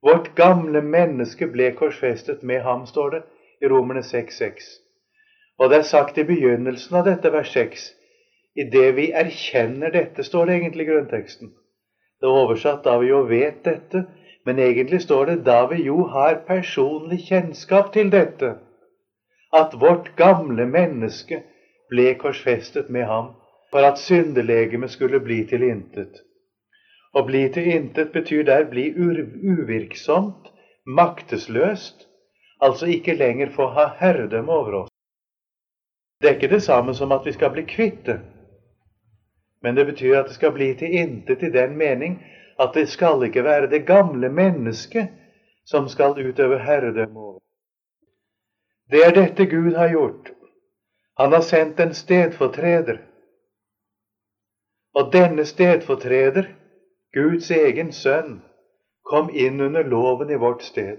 Vårt 0.03 0.35
gamle 0.35 0.79
menneske 0.81 1.47
ble 1.51 1.73
korsfestet 1.75 2.43
med 2.43 2.61
ham, 2.63 2.85
står 2.87 3.09
det 3.11 3.21
i 3.63 3.67
Romerne 3.67 4.03
6,6. 4.07 4.69
Og 5.59 5.71
det 5.71 5.79
er 5.81 5.89
sagt 5.89 6.19
i 6.19 6.25
begynnelsen 6.29 6.95
av 7.01 7.09
dette 7.09 7.33
vers 7.35 7.51
6 7.51 7.89
Idet 8.55 8.93
vi 8.95 9.09
erkjenner 9.11 9.91
dette, 9.91 10.23
står 10.23 10.47
det 10.47 10.55
egentlig 10.55 10.85
i 10.85 10.91
grunnteksten. 10.93 11.51
Det 12.21 12.29
er 12.29 12.37
oversatt 12.45 12.85
da 12.85 12.95
vi 13.03 13.09
jo 13.09 13.25
vet 13.27 13.65
dette, 13.67 14.05
men 14.47 14.61
egentlig 14.63 15.01
står 15.03 15.25
det 15.33 15.37
da 15.49 15.65
vi 15.67 15.81
jo 15.89 16.05
har 16.13 16.45
personlig 16.47 17.25
kjennskap 17.27 17.91
til 17.97 18.13
dette, 18.13 18.53
at 19.51 19.75
vårt 19.81 20.13
gamle 20.15 20.69
menneske 20.71 21.41
ble 21.91 22.15
korsfestet 22.23 22.87
med 22.87 23.11
ham 23.11 23.35
for 23.75 23.83
at 23.83 23.99
syndelegemet 23.99 24.95
skulle 24.95 25.19
bli 25.27 25.41
til 25.51 25.67
intet. 25.67 26.23
Å 27.15 27.23
bli 27.23 27.45
til 27.55 27.69
intet 27.71 28.13
betyr 28.13 28.43
der 28.49 28.67
bli 28.71 28.89
uvirksomt, 28.95 30.51
maktesløst, 30.85 32.09
altså 32.61 32.87
ikke 32.91 33.15
lenger 33.15 33.53
få 33.55 33.69
ha 33.77 33.87
herredømme 34.01 34.53
over 34.53 34.79
oss. 34.83 34.91
Det 36.21 36.31
er 36.31 36.39
ikke 36.39 36.55
det 36.57 36.63
samme 36.63 36.95
som 36.95 37.13
at 37.13 37.27
vi 37.27 37.33
skal 37.37 37.53
bli 37.55 37.65
kvitt 37.69 38.05
det, 38.07 38.19
men 39.63 39.77
det 39.77 39.87
betyr 39.87 40.19
at 40.19 40.29
det 40.29 40.37
skal 40.37 40.53
bli 40.53 40.75
til 40.77 40.93
intet 40.93 41.43
i 41.43 41.53
den 41.53 41.77
mening 41.81 42.19
at 42.61 42.75
det 42.75 42.89
skal 42.89 43.23
ikke 43.25 43.45
være 43.45 43.71
det 43.71 43.87
gamle 43.87 44.29
mennesket 44.29 45.09
som 45.65 45.89
skal 45.89 46.19
utøve 46.21 46.59
herredømme 46.59 47.21
over. 47.21 47.41
Det 48.91 49.01
er 49.07 49.15
dette 49.17 49.47
Gud 49.47 49.75
har 49.75 49.89
gjort. 49.89 50.31
Han 51.19 51.33
har 51.33 51.41
sendt 51.41 51.81
en 51.81 51.95
stedfortreder. 51.95 52.99
Og 54.95 55.13
denne 55.13 55.45
stedfortreder, 55.45 56.51
Guds 57.15 57.51
egen 57.55 57.93
sønn, 57.95 58.41
kom 59.07 59.29
inn 59.31 59.61
under 59.61 59.85
loven 59.87 60.31
i 60.31 60.39
vårt 60.41 60.63
sted. 60.67 60.99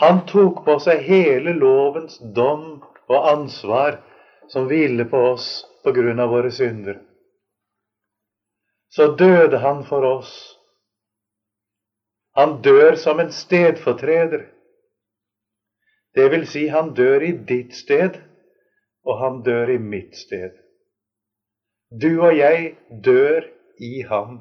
Han 0.00 0.24
tok 0.26 0.64
på 0.64 0.78
seg 0.82 1.02
hele 1.06 1.52
lovens 1.52 2.16
dom 2.34 2.80
og 3.12 3.26
ansvar 3.30 4.00
som 4.48 4.66
hviler 4.70 5.06
på 5.10 5.20
oss 5.34 5.48
på 5.84 5.92
grunn 5.92 6.22
av 6.22 6.32
våre 6.32 6.50
synder. 6.54 6.96
Så 8.88 9.10
døde 9.18 9.60
han 9.60 9.82
for 9.84 10.06
oss. 10.06 10.32
Han 12.34 12.60
dør 12.62 12.96
som 12.98 13.20
en 13.20 13.30
stedfortreder. 13.30 14.46
Det 16.14 16.30
vil 16.30 16.46
si, 16.46 16.66
han 16.70 16.92
dør 16.94 17.22
i 17.22 17.32
ditt 17.46 17.74
sted, 17.74 18.16
og 19.04 19.18
han 19.20 19.42
dør 19.46 19.74
i 19.74 19.78
mitt 19.82 20.16
sted. 20.16 20.54
Du 21.90 22.24
og 22.24 22.34
jeg 22.38 22.74
dør 23.04 23.46
i 23.78 24.00
ham. 24.08 24.40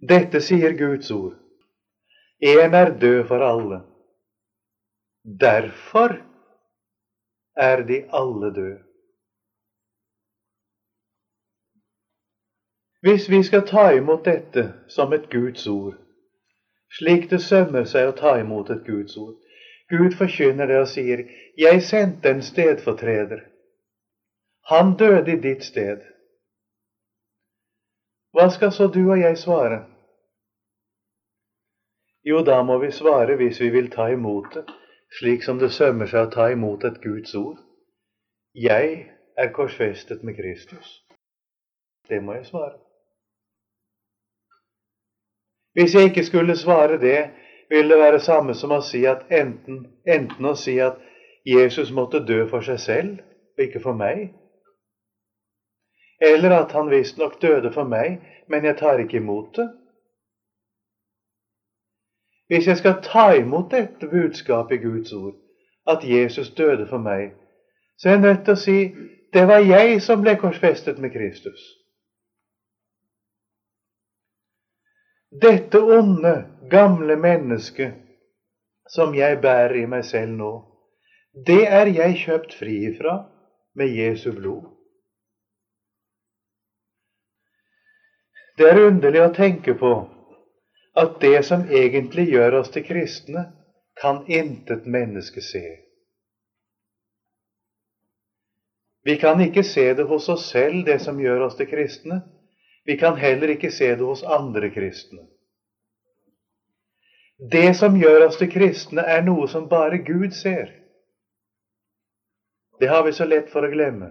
Dette 0.00 0.40
sier 0.40 0.76
Guds 0.76 1.10
ord. 1.10 1.34
En 2.40 2.74
er 2.74 2.90
død 3.00 3.24
for 3.28 3.40
alle. 3.40 3.80
Derfor 5.24 6.18
er 7.56 7.82
de 7.82 8.02
alle 8.12 8.54
døde. 8.54 8.82
Hvis 13.00 13.30
vi 13.30 13.42
skal 13.42 13.66
ta 13.66 13.90
imot 13.96 14.24
dette 14.24 14.72
som 14.88 15.12
et 15.12 15.30
Guds 15.30 15.66
ord, 15.66 15.94
slik 16.98 17.30
det 17.30 17.40
sømmer 17.42 17.84
seg 17.84 18.08
å 18.08 18.16
ta 18.18 18.36
imot 18.40 18.70
et 18.70 18.86
Guds 18.86 19.16
ord 19.16 19.36
Gud 19.88 20.16
forkynner 20.18 20.66
det 20.66 20.78
og 20.82 20.88
sier, 20.90 21.22
'Jeg 21.56 21.82
sendte 21.82 22.30
en 22.30 22.42
stedfortreder'. 22.42 23.44
Han 24.70 24.96
døde 24.98 25.32
i 25.32 25.40
ditt 25.40 25.62
sted. 25.64 26.00
Hva 28.36 28.50
skal 28.52 28.72
så 28.72 28.86
du 28.92 29.00
og 29.08 29.16
jeg 29.16 29.38
svare? 29.40 29.78
Jo, 32.28 32.42
da 32.44 32.58
må 32.62 32.76
vi 32.82 32.90
svare 32.92 33.36
hvis 33.40 33.60
vi 33.62 33.70
vil 33.72 33.88
ta 33.88 34.10
imot 34.12 34.50
det, 34.52 34.64
slik 35.18 35.46
som 35.46 35.56
det 35.62 35.70
sømmer 35.72 36.10
seg 36.10 36.26
å 36.26 36.32
ta 36.34 36.50
imot 36.52 36.84
et 36.84 36.98
Guds 37.00 37.32
ord. 37.38 37.56
Jeg 38.52 39.06
er 39.40 39.52
korsfestet 39.56 40.20
med 40.20 40.36
Kristus. 40.36 40.90
Det 42.10 42.20
må 42.22 42.36
jeg 42.36 42.44
svare. 42.50 42.76
Hvis 45.72 45.96
jeg 45.96 46.10
ikke 46.10 46.28
skulle 46.28 46.60
svare 46.60 47.00
det, 47.00 47.30
ville 47.72 47.94
det 47.94 48.02
være 48.02 48.20
samme 48.20 48.54
som 48.54 48.76
å 48.76 48.82
si 48.84 49.06
at 49.08 49.30
enten, 49.32 49.86
enten 50.04 50.44
å 50.44 50.52
si 50.60 50.76
at 50.80 51.00
Jesus 51.48 51.88
måtte 51.88 52.20
dø 52.20 52.44
for 52.52 52.60
seg 52.68 52.84
selv 52.84 53.24
og 53.56 53.64
ikke 53.64 53.80
for 53.80 53.96
meg, 53.96 54.28
eller 56.20 56.50
at 56.50 56.72
han 56.72 56.90
visstnok 56.90 57.42
døde 57.42 57.72
for 57.72 57.84
meg, 57.84 58.20
men 58.48 58.64
jeg 58.64 58.78
tar 58.78 58.98
ikke 59.02 59.20
imot 59.20 59.56
det. 59.56 59.68
Hvis 62.46 62.66
jeg 62.66 62.76
skal 62.76 63.00
ta 63.02 63.32
imot 63.34 63.70
dette 63.70 64.08
budskapet 64.08 64.78
i 64.78 64.82
Guds 64.84 65.12
ord, 65.12 65.34
at 65.86 66.04
Jesus 66.04 66.50
døde 66.54 66.86
for 66.86 66.98
meg, 66.98 67.32
så 67.98 68.08
er 68.08 68.12
jeg 68.12 68.22
nødt 68.22 68.44
til 68.44 68.54
å 68.54 68.62
si 68.62 68.78
det 69.34 69.44
var 69.48 69.64
jeg 69.66 69.98
som 70.02 70.22
ble 70.22 70.36
korsfestet 70.40 70.98
med 71.02 71.12
Kristus. 71.12 71.60
Dette 75.42 75.80
onde, 75.82 76.34
gamle 76.70 77.16
mennesket 77.16 77.98
som 78.88 79.14
jeg 79.14 79.40
bærer 79.42 79.82
i 79.82 79.86
meg 79.90 80.04
selv 80.06 80.32
nå, 80.38 80.52
det 81.46 81.66
er 81.66 81.90
jeg 81.92 82.16
kjøpt 82.22 82.54
fri 82.56 82.78
ifra 82.92 83.18
med 83.76 83.92
Jesu 83.92 84.30
blod. 84.32 84.75
Det 88.56 88.68
er 88.68 88.86
underlig 88.86 89.20
å 89.20 89.32
tenke 89.36 89.74
på 89.76 89.92
at 90.96 91.18
det 91.20 91.42
som 91.44 91.66
egentlig 91.68 92.30
gjør 92.32 92.62
oss 92.62 92.70
til 92.72 92.84
kristne, 92.86 93.50
kan 94.00 94.22
intet 94.28 94.86
menneske 94.88 95.40
se. 95.44 95.64
Vi 99.06 99.16
kan 99.20 99.40
ikke 99.40 99.62
se 99.64 99.92
det 99.94 100.04
hos 100.08 100.28
oss 100.28 100.48
selv, 100.50 100.84
det 100.84 100.98
som 101.04 101.20
gjør 101.20 101.46
oss 101.46 101.56
til 101.56 101.68
kristne. 101.70 102.20
Vi 102.84 102.96
kan 102.96 103.16
heller 103.16 103.52
ikke 103.54 103.70
se 103.70 103.92
det 103.94 104.04
hos 104.04 104.22
andre 104.22 104.70
kristne. 104.72 105.22
Det 107.38 107.76
som 107.76 107.96
gjør 108.00 108.26
oss 108.26 108.38
til 108.40 108.50
kristne, 108.50 109.04
er 109.04 109.24
noe 109.24 109.48
som 109.48 109.68
bare 109.68 110.00
Gud 110.04 110.32
ser. 110.32 110.72
Det 112.80 112.88
har 112.88 113.04
vi 113.04 113.12
så 113.12 113.24
lett 113.28 113.52
for 113.52 113.64
å 113.64 113.70
glemme. 113.72 114.10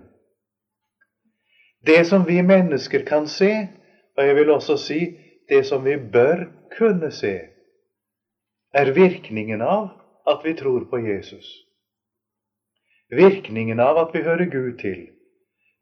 Det 1.85 2.05
som 2.07 2.25
vi 2.25 2.39
mennesker 2.41 3.05
kan 3.05 3.27
se, 3.29 3.51
og 4.17 4.27
jeg 4.27 4.35
vil 4.35 4.49
også 4.49 4.77
si 4.77 4.99
det 5.49 5.65
som 5.65 5.85
vi 5.85 5.97
bør 5.97 6.47
kunne 6.77 7.11
se, 7.11 7.35
er 8.73 8.91
virkningen 8.91 9.61
av 9.61 9.89
at 10.27 10.41
vi 10.43 10.53
tror 10.57 10.87
på 10.89 10.99
Jesus. 11.03 11.45
Virkningen 13.11 13.79
av 13.79 13.99
at 14.01 14.15
vi 14.15 14.23
hører 14.25 14.49
Gud 14.49 14.77
til. 14.81 15.07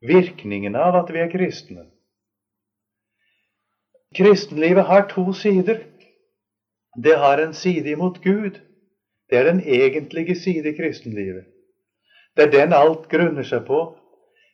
Virkningen 0.04 0.76
av 0.76 0.96
at 1.00 1.10
vi 1.14 1.22
er 1.22 1.30
kristne. 1.32 1.86
Kristenlivet 4.14 4.84
har 4.86 5.08
to 5.10 5.32
sider. 5.32 5.80
Det 7.02 7.16
har 7.18 7.40
en 7.42 7.54
side 7.54 7.90
imot 7.90 8.20
Gud. 8.22 8.60
Det 9.30 9.38
er 9.38 9.48
den 9.48 9.60
egentlige 9.60 10.36
side 10.36 10.68
i 10.68 10.76
kristenlivet. 10.76 11.46
Det 12.36 12.44
er 12.44 12.50
den 12.50 12.72
alt 12.72 13.08
grunner 13.08 13.42
seg 13.42 13.64
på. 13.66 13.80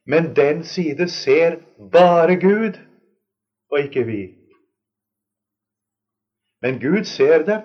Men 0.06 0.32
den 0.36 0.62
side 0.64 1.08
ser 1.08 1.58
bare 1.92 2.38
Gud, 2.40 2.78
og 3.70 3.80
ikke 3.80 4.04
vi. 4.06 4.20
Men 6.62 6.80
Gud 6.80 7.04
ser 7.04 7.42
det. 7.42 7.60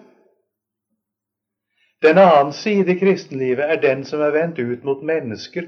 Den 2.01 2.17
annen 2.17 2.53
side 2.53 2.91
i 2.91 2.99
kristenlivet 2.99 3.65
er 3.65 3.81
den 3.81 4.05
som 4.05 4.21
er 4.21 4.31
vendt 4.35 4.59
ut 4.59 4.83
mot 4.83 5.01
mennesker, 5.01 5.65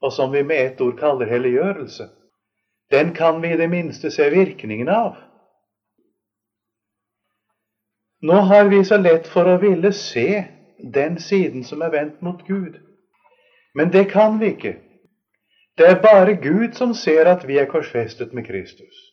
og 0.00 0.12
som 0.12 0.32
vi 0.32 0.42
med 0.42 0.66
ett 0.66 0.80
ord 0.80 0.96
kaller 0.98 1.26
helliggjørelse. 1.26 2.06
Den 2.90 3.14
kan 3.14 3.42
vi 3.42 3.52
i 3.52 3.56
det 3.56 3.70
minste 3.70 4.10
se 4.10 4.30
virkningen 4.30 4.88
av. 4.88 5.16
Nå 8.22 8.34
har 8.34 8.68
vi 8.68 8.84
så 8.84 8.96
lett 8.96 9.28
for 9.28 9.48
å 9.48 9.58
ville 9.60 9.92
se 9.92 10.44
den 10.94 11.18
siden 11.18 11.64
som 11.64 11.82
er 11.82 11.92
vendt 11.94 12.22
mot 12.22 12.42
Gud. 12.46 12.76
Men 13.74 13.92
det 13.92 14.10
kan 14.10 14.40
vi 14.40 14.52
ikke. 14.54 14.74
Det 15.78 15.86
er 15.88 16.02
bare 16.02 16.34
Gud 16.42 16.74
som 16.76 16.94
ser 16.94 17.30
at 17.30 17.46
vi 17.48 17.56
er 17.58 17.70
korsfestet 17.70 18.32
med 18.32 18.44
Kristus. 18.44 19.09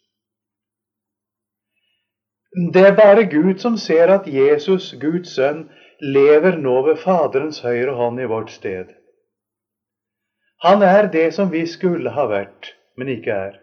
Det 2.58 2.82
er 2.82 2.96
bare 2.96 3.28
Gud 3.30 3.60
som 3.62 3.76
ser 3.78 4.10
at 4.10 4.26
Jesus, 4.26 4.96
Guds 4.98 5.36
sønn, 5.36 5.68
lever 6.02 6.56
nå 6.58 6.80
ved 6.88 6.98
Faderens 6.98 7.60
høyre 7.62 7.94
hånd 7.94 8.22
i 8.22 8.26
vårt 8.30 8.50
sted. 8.50 8.96
Han 10.66 10.82
er 10.82 11.06
det 11.14 11.28
som 11.36 11.52
vi 11.52 11.68
skulle 11.70 12.10
ha 12.16 12.26
vært, 12.32 12.72
men 12.98 13.12
ikke 13.14 13.36
er. 13.36 13.60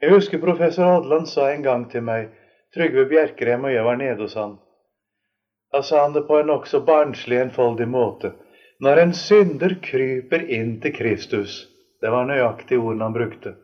Jeg 0.00 0.14
husker 0.14 0.40
professor 0.40 0.96
Odland 0.96 1.28
sa 1.28 1.50
en 1.52 1.66
gang 1.66 1.84
til 1.92 2.06
meg, 2.06 2.30
Trygve 2.72 3.04
Bjerkrem 3.10 3.68
og 3.68 3.74
jeg 3.74 3.84
var 3.84 3.98
nede 4.00 4.24
hos 4.24 4.38
han. 4.40 4.54
Da 5.72 5.82
sa 5.84 6.06
han 6.06 6.16
det 6.16 6.24
på 6.28 6.38
en 6.40 6.48
nokså 6.48 6.80
barnslig, 6.88 7.36
enfoldig 7.36 7.88
måte. 7.88 8.32
Når 8.80 9.02
en 9.02 9.12
synder 9.12 9.76
kryper 9.84 10.48
inn 10.48 10.78
til 10.80 10.96
Kristus, 10.96 11.66
det 12.00 12.10
var 12.10 12.24
nøyaktig 12.24 12.80
ordene 12.80 13.10
han 13.10 13.18
brukte, 13.18 13.54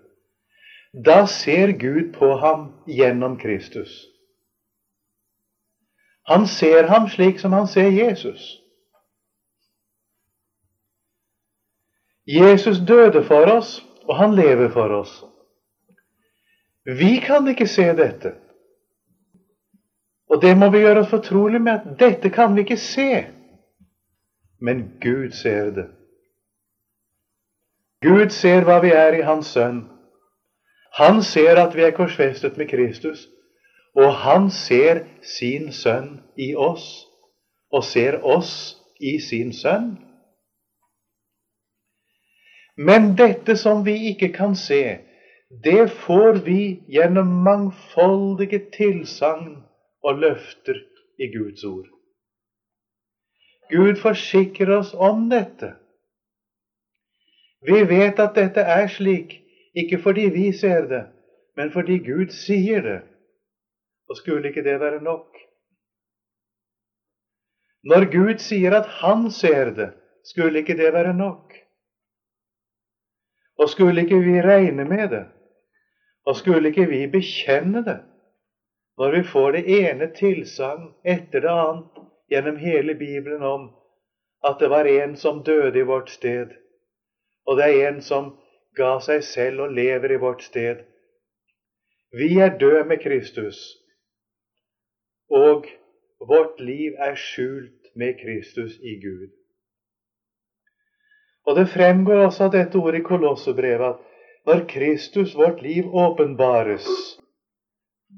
da 1.04 1.26
ser 1.26 1.72
Gud 1.72 2.14
på 2.14 2.34
ham 2.36 2.72
gjennom 2.86 3.38
Kristus. 3.38 4.06
Han 6.28 6.46
ser 6.46 6.88
ham 6.88 7.08
slik 7.08 7.40
som 7.40 7.52
han 7.52 7.68
ser 7.68 7.90
Jesus. 7.90 8.58
Jesus 12.26 12.78
døde 12.78 13.24
for 13.24 13.48
oss, 13.48 13.84
og 14.04 14.16
han 14.16 14.34
lever 14.34 14.68
for 14.68 14.92
oss. 14.92 15.24
Vi 16.84 17.16
kan 17.24 17.48
ikke 17.48 17.66
se 17.66 17.86
dette. 17.96 18.34
Og 20.28 20.42
det 20.42 20.56
må 20.56 20.68
vi 20.70 20.82
gjøre 20.84 21.06
oss 21.06 21.10
fortrolig 21.10 21.60
med 21.60 21.72
at 21.72 21.94
dette 22.00 22.30
kan 22.30 22.56
vi 22.56 22.66
ikke 22.66 22.76
se. 22.76 23.24
Men 24.60 24.98
Gud 25.00 25.30
ser 25.30 25.70
det. 25.70 25.86
Gud 28.04 28.30
ser 28.30 28.66
hva 28.68 28.82
vi 28.84 28.92
er 28.92 29.16
i 29.16 29.24
Hans 29.24 29.54
Sønn. 29.56 29.86
Han 30.92 31.22
ser 31.22 31.60
at 31.60 31.76
vi 31.76 31.82
er 31.82 31.94
korsfestet 31.96 32.56
med 32.56 32.68
Kristus, 32.68 33.28
og 33.96 34.14
han 34.14 34.50
ser 34.50 35.04
sin 35.22 35.72
sønn 35.72 36.20
i 36.36 36.54
oss, 36.54 37.06
og 37.70 37.84
ser 37.84 38.20
oss 38.24 38.52
i 39.00 39.18
sin 39.20 39.52
sønn. 39.52 39.96
Men 42.78 43.14
dette 43.18 43.56
som 43.58 43.84
vi 43.86 43.96
ikke 44.12 44.30
kan 44.32 44.54
se, 44.56 44.98
det 45.64 45.90
får 46.04 46.44
vi 46.46 46.80
gjennom 46.92 47.30
mangfoldige 47.44 48.60
tilsagn 48.76 49.56
og 50.04 50.20
løfter 50.22 50.78
i 51.18 51.30
Guds 51.32 51.64
ord. 51.64 51.88
Gud 53.70 53.96
forsikrer 54.00 54.78
oss 54.78 54.94
om 54.94 55.26
dette. 55.30 55.74
Vi 57.66 57.82
vet 57.88 58.20
at 58.22 58.36
dette 58.38 58.62
er 58.62 58.86
slik 58.92 59.40
ikke 59.74 59.98
fordi 60.02 60.28
vi 60.32 60.52
ser 60.52 60.86
det, 60.88 61.04
men 61.56 61.70
fordi 61.70 61.98
Gud 61.98 62.32
sier 62.32 62.82
det. 62.82 63.00
Og 64.08 64.16
skulle 64.16 64.48
ikke 64.48 64.64
det 64.64 64.80
være 64.80 65.02
nok? 65.02 65.36
Når 67.84 68.06
Gud 68.12 68.38
sier 68.38 68.74
at 68.74 68.86
han 69.00 69.30
ser 69.30 69.70
det, 69.74 69.90
skulle 70.24 70.58
ikke 70.58 70.76
det 70.76 70.92
være 70.92 71.14
nok? 71.14 71.54
Og 73.58 73.68
skulle 73.68 74.02
ikke 74.02 74.20
vi 74.22 74.40
regne 74.42 74.84
med 74.84 75.08
det? 75.08 75.24
Og 76.26 76.36
skulle 76.36 76.68
ikke 76.68 76.86
vi 76.88 77.06
bekjenne 77.06 77.84
det? 77.84 77.98
Når 78.98 79.10
vi 79.10 79.22
får 79.22 79.50
det 79.52 79.64
ene 79.78 80.10
tilsagn 80.14 80.90
etter 81.04 81.40
det 81.40 81.52
annet 81.52 82.00
gjennom 82.30 82.56
hele 82.56 82.94
Bibelen 82.94 83.42
om 83.42 83.68
at 84.44 84.58
det 84.60 84.70
var 84.70 84.84
en 84.90 85.16
som 85.16 85.42
døde 85.44 85.78
i 85.78 85.86
vårt 85.86 86.10
sted, 86.10 86.50
og 87.46 87.56
det 87.56 87.68
er 87.68 87.88
en 87.88 88.00
som 88.02 88.34
ga 88.78 88.98
seg 89.04 89.24
selv 89.26 89.66
og 89.66 89.74
lever 89.78 90.14
i 90.14 90.20
vårt 90.22 90.42
sted. 90.46 90.84
Vi 92.14 92.38
er 92.40 92.56
døde 92.58 92.84
med 92.88 93.02
Kristus, 93.02 93.58
og 95.30 95.66
vårt 96.30 96.60
liv 96.60 96.96
er 96.98 97.14
skjult 97.14 97.92
med 97.94 98.16
Kristus 98.22 98.78
i 98.80 98.96
Gud. 99.02 99.28
Og 101.46 101.56
Det 101.56 101.68
fremgår 101.68 102.24
også 102.26 102.44
av 102.44 102.52
dette 102.52 102.78
ordet 102.78 103.00
i 103.00 103.08
Kolossebrevet 103.08 103.86
at 103.88 104.08
når 104.48 104.64
Kristus, 104.68 105.34
vårt 105.36 105.62
liv, 105.62 105.84
åpenbares, 105.92 106.86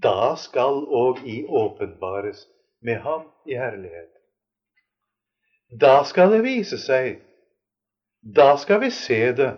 da 0.02 0.34
skal 0.38 0.84
òg 0.86 1.24
i 1.26 1.42
åpenbares 1.46 2.44
med 2.82 3.00
ham 3.02 3.24
i 3.46 3.56
herlighet. 3.58 4.10
Da 5.80 6.02
skal 6.06 6.30
det 6.34 6.42
vise 6.44 6.78
seg. 6.78 7.18
Da 8.22 8.56
skal 8.56 8.80
vi 8.84 8.90
se 8.94 9.20
det. 9.32 9.50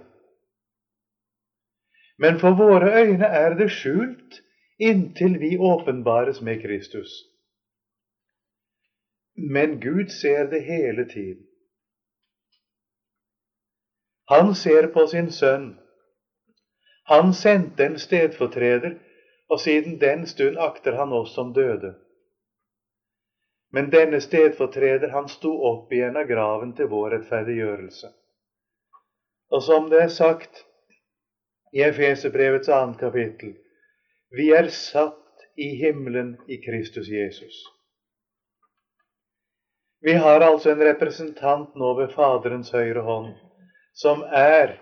Men 2.22 2.38
for 2.40 2.54
våre 2.58 2.90
øyne 3.02 3.28
er 3.42 3.54
det 3.58 3.70
skjult 3.74 4.42
inntil 4.78 5.38
vi 5.40 5.56
åpenbares 5.58 6.40
med 6.42 6.62
Kristus. 6.62 7.10
Men 9.34 9.80
Gud 9.80 10.08
ser 10.20 10.50
det 10.50 10.62
hele 10.64 11.08
tiden. 11.08 11.46
Han 14.28 14.54
ser 14.54 14.86
på 14.94 15.06
sin 15.06 15.30
sønn. 15.30 15.72
Han 17.10 17.32
sendte 17.34 17.84
en 17.84 17.98
stedfortreder, 17.98 18.94
og 19.50 19.60
siden 19.60 20.00
den 20.00 20.26
stund 20.26 20.56
akter 20.58 20.96
han 20.96 21.12
oss 21.12 21.34
som 21.34 21.52
døde. 21.52 21.94
Men 23.72 23.90
denne 23.90 24.20
stedfortreder, 24.20 25.08
han 25.08 25.28
sto 25.28 25.52
opp 25.72 25.92
igjen 25.92 26.16
av 26.16 26.28
graven 26.28 26.74
til 26.76 26.88
vår 26.92 27.16
rettferdiggjørelse. 27.16 28.12
Og 29.50 29.62
som 29.62 29.90
det 29.90 30.02
er 30.02 30.12
sagt, 30.12 30.64
i 31.72 31.82
Efeserbrevets 31.82 32.68
annet 32.68 33.00
kapittel. 33.00 33.54
Vi 34.36 34.50
er 34.52 34.68
satt 34.68 35.46
i 35.56 35.74
himmelen 35.80 36.36
i 36.48 36.56
Kristus 36.64 37.08
Jesus. 37.08 37.62
Vi 40.00 40.12
har 40.12 40.40
altså 40.40 40.72
en 40.72 40.82
representant 40.84 41.74
nå 41.78 41.94
ved 41.94 42.10
Faderens 42.16 42.72
høyre 42.74 43.04
hånd, 43.06 43.34
som 43.94 44.24
er 44.26 44.78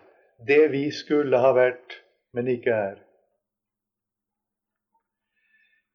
det 0.46 0.70
vi 0.72 0.86
skulle 0.94 1.38
ha 1.42 1.52
vært, 1.52 1.98
men 2.32 2.48
ikke 2.48 2.72
er. 2.72 2.98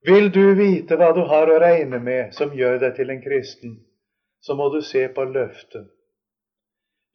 Vil 0.06 0.30
du 0.30 0.54
vite 0.54 1.00
hva 1.00 1.10
du 1.18 1.24
har 1.26 1.50
å 1.50 1.58
regne 1.64 1.98
med 1.98 2.36
som 2.38 2.54
gjør 2.54 2.78
deg 2.84 2.94
til 3.00 3.10
en 3.10 3.24
kristen, 3.24 3.80
så 4.46 4.54
må 4.54 4.70
du 4.70 4.84
se 4.86 5.08
på 5.10 5.26
løftet. 5.26 5.90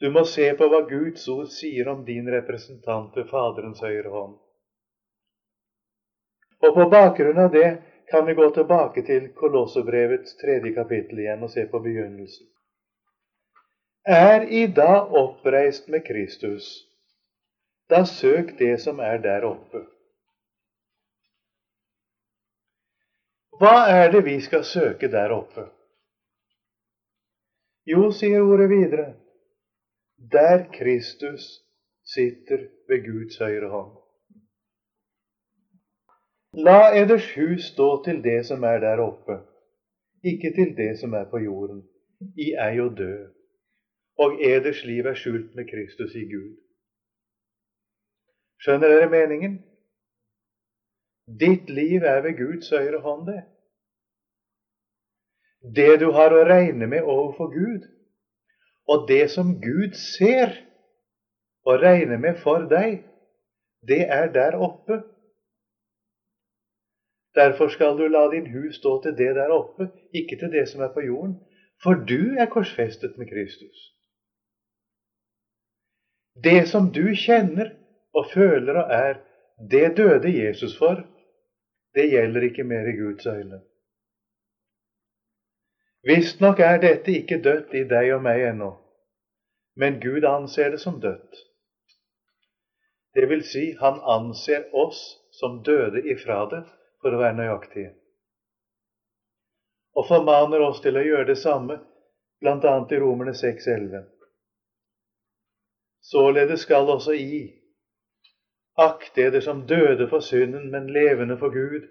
Du 0.01 0.11
må 0.11 0.25
se 0.25 0.47
på 0.57 0.69
hva 0.73 0.81
Guds 0.89 1.27
ord 1.29 1.51
sier 1.53 1.89
om 1.93 2.05
din 2.05 2.29
representant 2.33 3.17
ved 3.17 3.29
Faderens 3.29 3.83
høyre 3.85 4.09
hånd. 4.09 4.39
Og 6.65 6.75
på 6.77 6.87
bakgrunn 6.93 7.41
av 7.41 7.53
det 7.53 7.69
kan 8.11 8.25
vi 8.27 8.35
gå 8.35 8.49
tilbake 8.57 9.05
til 9.05 9.29
Kolossebrevets 9.37 10.37
tredje 10.41 10.73
kapittel 10.77 11.21
igjen 11.21 11.45
og 11.45 11.53
se 11.53 11.67
på 11.69 11.83
begynnelsen. 11.85 12.49
Er 14.09 14.49
I 14.49 14.67
da 14.67 15.05
oppreist 15.05 15.89
med 15.93 16.07
Kristus, 16.07 16.73
da 17.93 18.05
søk 18.09 18.57
det 18.59 18.79
som 18.81 19.01
er 19.05 19.21
der 19.21 19.45
oppe. 19.45 19.85
Hva 23.61 23.85
er 23.93 24.09
det 24.13 24.25
vi 24.25 24.41
skal 24.41 24.65
søke 24.65 25.13
der 25.13 25.33
oppe? 25.37 25.67
Jo, 27.85 28.09
sier 28.17 28.41
ordet 28.41 28.71
videre, 28.73 29.11
der 30.21 30.69
Kristus 30.79 31.65
sitter 32.05 32.69
ved 32.89 33.05
Guds 33.05 33.39
høyre 33.39 33.69
hånd. 33.69 33.97
La 36.53 36.95
eders 36.99 37.29
hus 37.35 37.71
stå 37.73 38.05
til 38.05 38.23
det 38.25 38.47
som 38.47 38.63
er 38.63 38.81
der 38.83 39.01
oppe, 39.01 39.39
ikke 40.25 40.53
til 40.55 40.77
det 40.77 40.99
som 40.99 41.13
er 41.13 41.25
på 41.31 41.39
jorden. 41.39 41.85
I 42.37 42.53
er 42.53 42.73
jo 42.77 42.89
død, 42.95 43.31
og 44.19 44.43
eders 44.45 44.85
liv 44.85 45.07
er 45.07 45.15
skjult 45.15 45.55
med 45.55 45.71
Kristus 45.71 46.15
i 46.15 46.25
Gud. 46.33 46.57
Skjønner 48.61 48.89
dere 48.93 49.09
meningen? 49.11 49.55
Ditt 51.41 51.71
liv 51.71 52.03
er 52.03 52.21
ved 52.21 52.37
Guds 52.37 52.69
høyre 52.71 53.01
hånd, 53.01 53.27
det. 53.31 53.43
Det 55.77 56.01
du 56.01 56.11
har 56.13 56.35
å 56.35 56.45
regne 56.45 56.87
med 56.87 57.07
overfor 57.07 57.49
Gud, 57.55 57.87
og 58.91 59.07
det 59.09 59.31
som 59.31 59.55
Gud 59.63 59.95
ser 59.95 60.57
og 61.67 61.83
regner 61.83 62.19
med 62.19 62.41
for 62.43 62.67
deg, 62.71 63.03
det 63.87 64.03
er 64.09 64.33
der 64.35 64.57
oppe. 64.59 65.03
Derfor 67.39 67.71
skal 67.71 67.95
du 67.99 68.09
la 68.11 68.25
din 68.33 68.51
hus 68.51 68.81
stå 68.81 68.97
til 69.03 69.15
det 69.21 69.31
der 69.39 69.55
oppe, 69.55 69.91
ikke 70.15 70.37
til 70.41 70.51
det 70.51 70.67
som 70.69 70.83
er 70.83 70.91
på 70.95 71.05
jorden, 71.07 71.39
for 71.83 71.95
du 71.95 72.35
er 72.39 72.51
korsfestet 72.51 73.19
med 73.19 73.31
Kristus. 73.31 73.79
Det 76.45 76.69
som 76.69 76.91
du 76.93 77.15
kjenner 77.15 77.71
og 78.15 78.27
føler 78.35 78.83
og 78.83 78.93
er, 78.93 79.15
det 79.71 79.97
døde 79.97 80.35
Jesus 80.45 80.79
for. 80.79 81.07
Det 81.95 82.11
gjelder 82.11 82.43
ikke 82.43 82.65
mer 82.65 82.87
i 82.87 82.97
Guds 82.97 83.27
øyne. 83.27 83.61
Visstnok 86.03 86.61
er 86.61 86.79
dette 86.81 87.13
ikke 87.13 87.43
dødt 87.45 87.75
i 87.75 87.83
deg 87.85 88.15
og 88.15 88.23
meg 88.25 88.45
ennå, 88.49 88.71
men 89.75 90.01
Gud 90.01 90.25
anser 90.25 90.71
det 90.71 90.79
som 90.79 91.01
dødt. 91.01 91.39
Det 93.15 93.27
vil 93.27 93.43
si, 93.45 93.77
han 93.81 94.01
anser 94.01 94.75
oss 94.75 95.01
som 95.31 95.63
døde 95.63 96.03
ifra 96.13 96.45
det, 96.51 96.63
for 97.01 97.15
å 97.15 97.21
være 97.21 97.39
nøyaktige. 97.39 97.95
Og 99.97 100.07
formaner 100.07 100.63
oss 100.63 100.83
til 100.85 100.99
å 100.99 101.05
gjøre 101.05 101.31
det 101.33 101.39
samme, 101.41 101.81
bl.a. 102.41 102.75
i 102.91 103.01
Romerne 103.01 103.35
6,11. 103.35 104.05
Således 106.11 106.67
skal 106.67 106.89
også 106.91 107.17
I 107.17 107.41
akte 108.81 109.27
eder 109.27 109.41
som 109.41 109.67
døde 109.67 110.07
for 110.09 110.21
synden, 110.25 110.71
men 110.71 110.93
levende 110.93 111.37
for 111.39 111.53
Gud, 111.53 111.89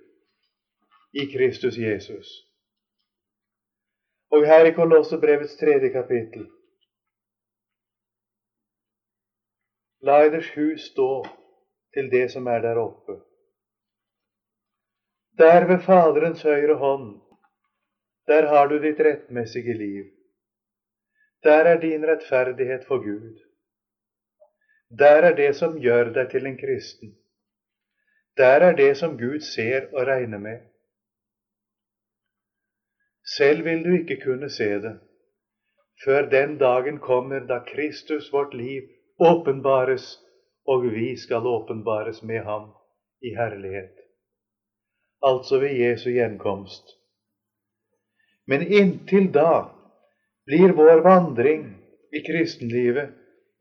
i 1.14 1.26
Kristus 1.34 1.78
Jesus. 1.78 2.30
Og 4.32 4.46
her 4.46 4.66
i 4.66 4.74
Kolossebrevets 4.78 5.58
tredje 5.58 5.90
kapittel 5.94 6.48
La 10.02 10.22
eders 10.26 10.50
hus 10.56 10.86
stå 10.92 11.26
til 11.94 12.08
det 12.12 12.30
som 12.32 12.48
er 12.48 12.62
der 12.64 12.78
oppe. 12.80 13.18
Der 15.40 15.66
ved 15.68 15.80
Faderens 15.86 16.42
høyre 16.44 16.76
hånd, 16.80 17.10
der 18.28 18.48
har 18.48 18.68
du 18.68 18.78
ditt 18.80 19.00
rettmessige 19.00 19.74
liv. 19.74 20.06
Der 21.44 21.66
er 21.72 21.80
din 21.80 22.06
rettferdighet 22.08 22.86
for 22.88 23.04
Gud. 23.04 23.40
Der 25.00 25.24
er 25.30 25.36
det 25.36 25.56
som 25.56 25.80
gjør 25.80 26.14
deg 26.14 26.32
til 26.32 26.46
en 26.46 26.58
kristen. 26.58 27.16
Der 28.38 28.64
er 28.70 28.76
det 28.76 28.98
som 28.98 29.18
Gud 29.18 29.40
ser 29.40 29.88
og 29.94 30.08
regner 30.08 30.38
med. 30.38 30.60
Selv 33.38 33.66
vil 33.66 33.84
du 33.84 33.92
ikke 34.00 34.22
kunne 34.24 34.50
se 34.50 34.70
det 34.84 35.00
før 36.04 36.30
den 36.30 36.58
dagen 36.58 37.00
kommer 37.00 37.40
da 37.40 37.60
Kristus, 37.68 38.32
vårt 38.34 38.54
liv, 38.54 38.84
åpenbares, 39.20 40.20
og 40.66 40.86
vi 40.94 41.16
skal 41.18 41.48
åpenbares 41.48 42.22
med 42.24 42.44
ham 42.44 42.70
i 43.22 43.34
herlighet. 43.36 43.96
Altså 45.22 45.60
ved 45.60 45.76
Jesu 45.76 46.10
gjenkomst. 46.10 46.96
Men 48.48 48.64
inntil 48.68 49.32
da 49.32 49.70
blir 50.48 50.74
vår 50.74 51.04
vandring 51.06 51.66
i 52.16 52.22
kristenlivet 52.26 53.12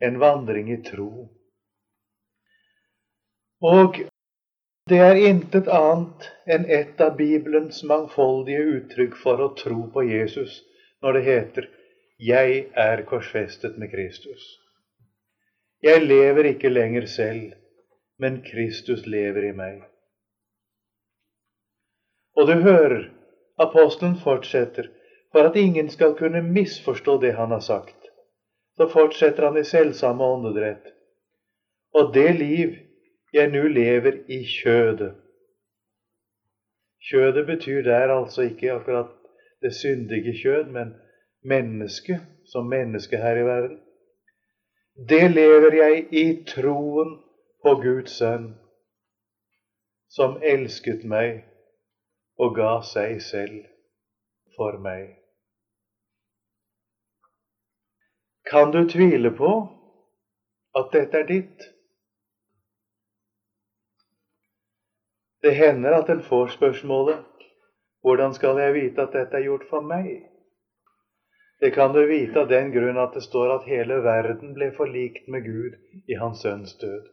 en 0.01 0.19
vandring 0.19 0.71
i 0.73 0.79
tro. 0.83 1.29
Og 3.61 3.99
det 4.89 5.01
er 5.05 5.19
intet 5.29 5.67
annet 5.69 6.29
enn 6.49 6.65
et 6.73 7.01
av 7.05 7.19
Bibelens 7.19 7.83
mangfoldige 7.91 8.63
uttrykk 8.79 9.19
for 9.25 9.43
å 9.43 9.51
tro 9.59 9.83
på 9.93 10.07
Jesus 10.09 10.63
når 11.03 11.19
det 11.19 11.25
heter 11.27 11.69
'Jeg 12.29 12.65
er 12.87 13.03
korsfestet 13.11 13.77
med 13.79 13.91
Kristus'. 13.93 14.68
Jeg 15.83 16.03
lever 16.03 16.45
ikke 16.45 16.69
lenger 16.69 17.07
selv, 17.07 17.53
men 18.19 18.43
Kristus 18.43 19.07
lever 19.07 19.51
i 19.51 19.53
meg. 19.55 19.83
Og 22.37 22.47
du 22.47 22.55
hører, 22.63 23.05
apostelen 23.59 24.17
fortsetter, 24.23 24.89
for 25.33 25.47
at 25.47 25.57
ingen 25.57 25.91
skal 25.91 26.17
kunne 26.19 26.43
misforstå 26.43 27.21
det 27.23 27.33
han 27.37 27.55
har 27.55 27.63
sagt, 27.63 28.11
så 28.77 28.89
fortsetter 28.91 29.51
han 29.51 29.59
i 29.61 29.65
selvsamme 29.67 30.25
åndedrett. 30.25 30.93
Og 31.95 32.15
det 32.15 32.31
liv 32.39 32.75
jeg 33.33 33.51
nå 33.53 33.67
lever 33.69 34.23
i 34.31 34.43
kjødet. 34.47 35.15
Kjødet 37.11 37.47
betyr 37.47 37.83
der 37.83 38.15
altså 38.15 38.43
ikke 38.51 38.73
akkurat 38.73 39.11
det 39.63 39.75
syndige 39.75 40.35
kjød, 40.43 40.65
men 40.75 40.95
menneske 41.43 42.19
som 42.47 42.67
menneske 42.67 43.17
her 43.17 43.37
i 43.37 43.47
verden. 43.47 43.79
Det 44.99 45.31
lever 45.31 45.75
jeg 45.75 46.07
i 46.11 46.23
troen 46.43 47.13
på 47.63 47.75
Guds 47.83 48.17
sønn, 48.19 48.49
som 50.11 50.41
elsket 50.43 51.05
meg 51.07 51.45
og 52.43 52.57
ga 52.57 52.73
seg 52.83 53.21
selv 53.23 53.61
for 54.57 54.81
meg. 54.83 55.13
Kan 58.51 58.75
du 58.75 58.81
tvile 58.91 59.31
på 59.39 59.53
at 60.81 60.91
dette 60.97 61.21
er 61.23 61.29
ditt? 61.31 61.69
Det 65.47 65.55
hender 65.55 66.01
at 66.01 66.11
en 66.11 66.25
får 66.27 66.57
spørsmålet 66.57 67.47
hvordan 68.03 68.35
skal 68.35 68.59
jeg 68.59 68.75
vite 68.75 69.07
at 69.07 69.15
dette 69.15 69.39
er 69.39 69.47
gjort 69.47 69.71
for 69.71 69.87
meg? 69.95 70.28
Det 71.61 71.71
kan 71.71 71.93
du 71.93 72.07
vite 72.07 72.41
av 72.41 72.49
den 72.49 72.71
grunn 72.73 72.99
at 73.03 73.15
det 73.15 73.25
står 73.27 73.57
at 73.57 73.67
hele 73.67 73.99
verden 74.05 74.53
ble 74.55 74.71
forlikt 74.77 75.27
med 75.27 75.45
Gud 75.45 75.75
i 76.07 76.19
Hans 76.21 76.45
Sønns 76.45 76.77
død. 76.79 77.09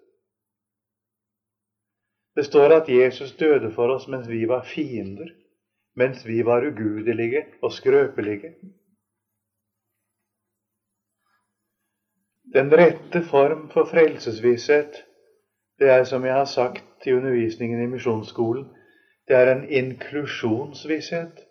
Det 2.35 2.45
står 2.45 2.75
at 2.75 2.89
Jesus 2.89 3.33
døde 3.39 3.71
for 3.71 3.89
oss 3.95 4.07
mens 4.11 4.27
vi 4.29 4.43
var 4.45 4.67
fiender, 4.67 5.31
mens 5.95 6.25
vi 6.27 6.41
var 6.45 6.67
ugudelige 6.67 7.45
og 7.63 7.71
skrøpelige. 7.71 8.53
Den 12.53 12.69
rette 12.71 13.21
form 13.23 13.69
for 13.73 13.87
frelsesvisshet, 13.89 15.01
det 15.79 15.89
er 15.89 16.03
som 16.03 16.25
jeg 16.25 16.33
har 16.33 16.45
sagt 16.45 17.07
i 17.07 17.13
undervisningen 17.13 17.81
i 17.83 17.87
misjonsskolen, 17.91 18.67
det 19.27 19.35
er 19.35 19.51
en 19.51 19.65
inklusjonsvisshet. 19.69 21.41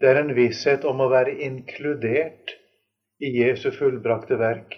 Det 0.00 0.08
er 0.08 0.20
en 0.20 0.34
visshet 0.34 0.84
om 0.86 1.00
å 1.02 1.08
være 1.10 1.34
inkludert 1.42 2.54
i 3.18 3.32
Jesu 3.40 3.70
fullbrakte 3.74 4.38
verk, 4.38 4.76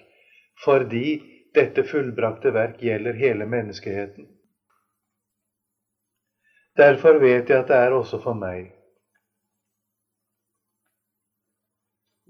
fordi 0.64 1.18
dette 1.56 1.84
fullbrakte 1.84 2.52
verk 2.56 2.80
gjelder 2.82 3.18
hele 3.20 3.46
menneskeheten. 3.46 4.28
Derfor 6.78 7.18
vet 7.20 7.50
jeg 7.50 7.58
at 7.60 7.68
det 7.68 7.76
er 7.76 7.92
også 7.92 8.20
for 8.22 8.38
meg. 8.38 8.70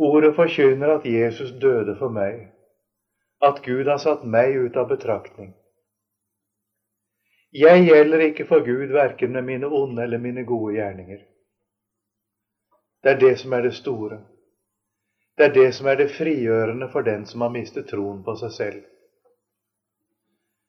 Ordet 0.00 0.32
forkynner 0.34 0.96
at 0.96 1.04
Jesus 1.04 1.52
døde 1.60 1.94
for 1.98 2.10
meg 2.10 2.48
at 3.44 3.60
Gud 3.64 3.86
har 3.88 4.00
satt 4.00 4.24
meg 4.24 4.56
ut 4.56 4.76
av 4.80 4.88
betraktning. 4.88 5.52
Jeg 7.52 7.84
gjelder 7.84 8.24
ikke 8.30 8.46
for 8.48 8.64
Gud 8.64 8.92
verken 8.94 9.32
med 9.36 9.44
mine 9.44 9.68
onde 9.68 10.02
eller 10.02 10.22
mine 10.22 10.44
gode 10.48 10.76
gjerninger. 10.76 11.20
Det 13.02 13.10
er 13.10 13.20
det 13.20 13.38
som 13.40 13.52
er 13.52 13.62
det 13.62 13.74
store. 13.74 14.20
Det 15.36 15.44
er 15.44 15.54
det 15.54 15.74
som 15.74 15.86
er 15.86 15.96
det 15.96 16.10
frigjørende 16.12 16.90
for 16.92 17.02
den 17.02 17.24
som 17.26 17.40
har 17.40 17.52
mistet 17.54 17.88
troen 17.88 18.20
på 18.24 18.34
seg 18.36 18.52
selv. 18.52 18.82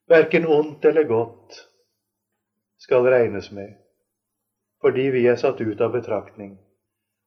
Verken 0.08 0.46
ondt 0.48 0.84
eller 0.84 1.04
godt 1.08 1.58
skal 2.80 3.06
regnes 3.12 3.50
med, 3.52 3.74
fordi 4.80 5.10
vi 5.14 5.26
er 5.26 5.36
satt 5.36 5.60
ut 5.60 5.80
av 5.80 5.92
betraktning, 5.92 6.56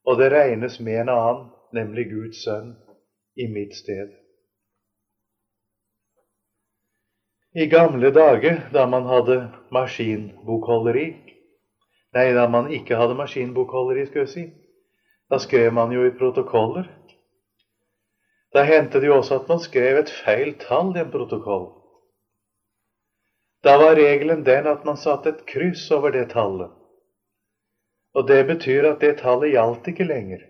og 0.06 0.18
det 0.20 0.32
regnes 0.34 0.80
med 0.80 1.06
en 1.06 1.14
annen, 1.14 1.48
nemlig 1.74 2.10
Guds 2.10 2.44
sønn, 2.44 2.74
i 3.36 3.48
mitt 3.52 3.76
sted. 3.76 4.12
I 7.56 7.70
gamle 7.72 8.12
dager, 8.12 8.66
da 8.74 8.86
man 8.88 9.08
hadde 9.08 9.40
maskinbokholderi 9.72 11.08
Nei, 12.16 12.30
da 12.32 12.46
man 12.48 12.70
ikke 12.72 12.96
hadde 12.96 13.16
maskinbokholderi, 13.20 14.06
skal 14.08 14.22
jeg 14.24 14.30
si. 14.32 14.44
Da 15.30 15.40
skrev 15.40 15.74
man 15.74 15.92
jo 15.92 16.06
i 16.06 16.14
protokoller. 16.14 16.90
Da 18.54 18.64
hendte 18.64 19.00
det 19.00 19.10
jo 19.10 19.18
også 19.18 19.40
at 19.42 19.50
man 19.50 19.60
skrev 19.60 19.98
et 20.00 20.12
feil 20.24 20.54
tall 20.62 20.94
i 20.96 21.02
en 21.02 21.12
protokoll. 21.12 21.68
Da 23.66 23.78
var 23.82 23.98
regelen 23.98 24.46
den 24.46 24.68
at 24.70 24.86
man 24.86 24.98
satte 24.98 25.34
et 25.34 25.46
kryss 25.50 25.90
over 25.92 26.14
det 26.14 26.30
tallet. 26.30 26.70
Og 28.14 28.28
det 28.28 28.46
betyr 28.48 28.86
at 28.92 29.02
det 29.02 29.18
tallet 29.20 29.52
gjaldt 29.56 29.90
ikke 29.92 30.08
lenger. 30.08 30.44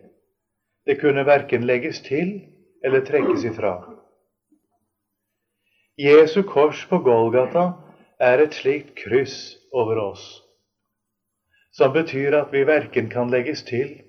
Det 0.86 1.00
kunne 1.02 1.26
verken 1.26 1.64
legges 1.66 2.02
til 2.06 2.36
eller 2.84 3.02
trekkes 3.02 3.48
ifra. 3.48 3.80
Jesu 5.98 6.44
kors 6.44 6.84
på 6.86 7.00
Golgata 7.00 7.72
er 8.20 8.44
et 8.44 8.54
slikt 8.54 8.94
kryss 9.00 9.56
over 9.72 9.98
oss, 9.98 10.26
som 11.72 11.94
betyr 11.96 12.36
at 12.36 12.52
vi 12.54 12.66
verken 12.68 13.08
kan 13.10 13.32
legges 13.32 13.64
til 13.64 14.05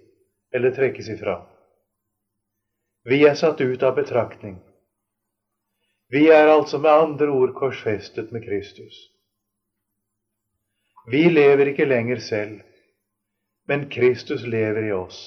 eller 0.57 0.73
trekkes 0.75 1.09
ifra. 1.13 1.41
Vi 3.07 3.21
er 3.29 3.35
satt 3.39 3.61
ut 3.61 3.83
av 3.87 3.95
betraktning. 3.95 4.57
Vi 6.09 6.29
er 6.31 6.49
altså 6.49 6.79
med 6.79 6.91
andre 6.91 7.29
ord 7.31 7.53
korsfestet 7.55 8.33
med 8.35 8.45
Kristus. 8.47 8.97
Vi 11.11 11.27
lever 11.31 11.71
ikke 11.71 11.87
lenger 11.87 12.23
selv, 12.23 12.61
men 13.69 13.89
Kristus 13.91 14.47
lever 14.47 14.89
i 14.89 14.93
oss. 14.95 15.21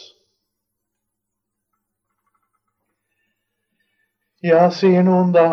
Ja, 4.43 4.65
sier 4.71 5.03
noen 5.03 5.33
da, 5.35 5.47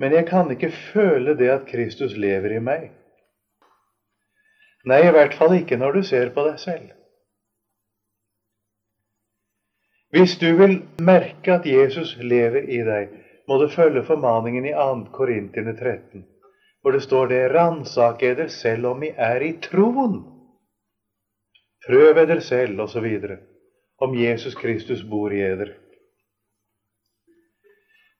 men 0.00 0.12
jeg 0.16 0.28
kan 0.28 0.48
ikke 0.52 0.70
føle 0.92 1.34
det 1.36 1.48
at 1.52 1.66
Kristus 1.68 2.16
lever 2.16 2.56
i 2.56 2.62
meg. 2.62 2.90
Nei, 4.88 5.02
i 5.08 5.12
hvert 5.12 5.36
fall 5.36 5.56
ikke 5.56 5.80
når 5.80 5.98
du 5.98 6.02
ser 6.08 6.32
på 6.36 6.44
deg 6.46 6.60
selv. 6.62 6.97
Hvis 10.10 10.38
du 10.40 10.56
vil 10.56 10.78
merke 11.04 11.52
at 11.52 11.66
Jesus 11.68 12.14
lever 12.20 12.64
i 12.64 12.80
deg, 12.84 13.10
må 13.48 13.58
du 13.60 13.68
følge 13.68 14.04
formaningen 14.08 14.64
i 14.64 14.72
2. 14.72 15.10
Korinterne 15.12 15.74
13, 15.76 16.24
hvor 16.80 16.96
det 16.96 17.02
står 17.02 17.26
det 17.26 17.50
'ransak 17.52 18.22
eder 18.22 18.48
selv 18.48 18.86
om 18.86 19.02
I 19.02 19.10
er 19.16 19.40
i 19.40 19.52
troen'. 19.52 20.22
Prøv 21.86 22.22
eder 22.24 22.40
selv, 22.40 22.80
osv. 22.80 23.06
Om 24.00 24.14
Jesus 24.14 24.54
Kristus 24.54 25.04
bor 25.10 25.32
i 25.32 25.40
eder. 25.40 25.74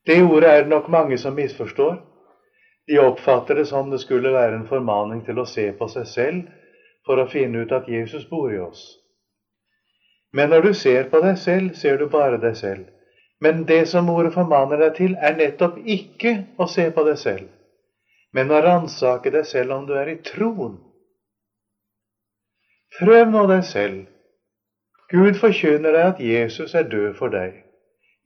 Det 0.06 0.22
ordet 0.22 0.50
er 0.50 0.60
det 0.60 0.68
nok 0.68 0.88
mange 0.88 1.18
som 1.18 1.34
misforstår. 1.34 1.96
De 2.88 2.98
oppfatter 2.98 3.54
det 3.54 3.66
som 3.68 3.90
det 3.90 4.00
skulle 4.00 4.32
være 4.32 4.56
en 4.56 4.68
formaning 4.68 5.24
til 5.24 5.38
å 5.38 5.44
se 5.44 5.72
på 5.72 5.88
seg 5.88 6.06
selv 6.06 6.42
for 7.06 7.16
å 7.16 7.28
finne 7.28 7.58
ut 7.58 7.72
at 7.72 7.88
Jesus 7.88 8.24
bor 8.28 8.52
i 8.52 8.58
oss. 8.58 9.07
Men 10.32 10.50
når 10.52 10.62
du 10.66 10.72
ser 10.74 11.08
på 11.12 11.20
deg 11.24 11.38
selv, 11.40 11.74
ser 11.74 11.98
du 11.98 12.06
bare 12.12 12.40
deg 12.42 12.56
selv. 12.56 12.88
Men 13.40 13.62
det 13.68 13.84
som 13.88 14.10
ordet 14.10 14.34
formaner 14.34 14.82
deg 14.82 14.96
til, 14.96 15.14
er 15.20 15.36
nettopp 15.38 15.78
ikke 15.84 16.34
å 16.58 16.66
se 16.68 16.88
på 16.90 17.04
deg 17.06 17.18
selv, 17.20 17.46
men 18.34 18.50
å 18.50 18.58
ransake 18.64 19.30
deg 19.30 19.46
selv 19.46 19.76
om 19.76 19.86
du 19.86 19.94
er 19.96 20.10
i 20.10 20.18
troen. 20.26 20.74
Prøv 22.98 23.30
nå 23.30 23.46
deg 23.52 23.62
selv. 23.64 24.02
Gud 25.08 25.38
forkynner 25.40 25.94
deg 25.94 26.10
at 26.10 26.20
Jesus 26.20 26.74
er 26.74 26.90
død 26.90 27.14
for 27.16 27.32
deg. 27.32 27.62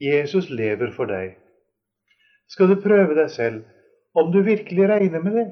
Jesus 0.01 0.49
lever 0.49 0.91
for 0.97 1.07
deg 1.07 1.37
skal 2.53 2.69
du 2.69 2.81
prøve 2.81 3.15
deg 3.17 3.31
selv 3.33 4.19
om 4.19 4.31
du 4.31 4.41
virkelig 4.45 4.87
regner 4.89 5.21
med 5.23 5.37
det. 5.39 5.47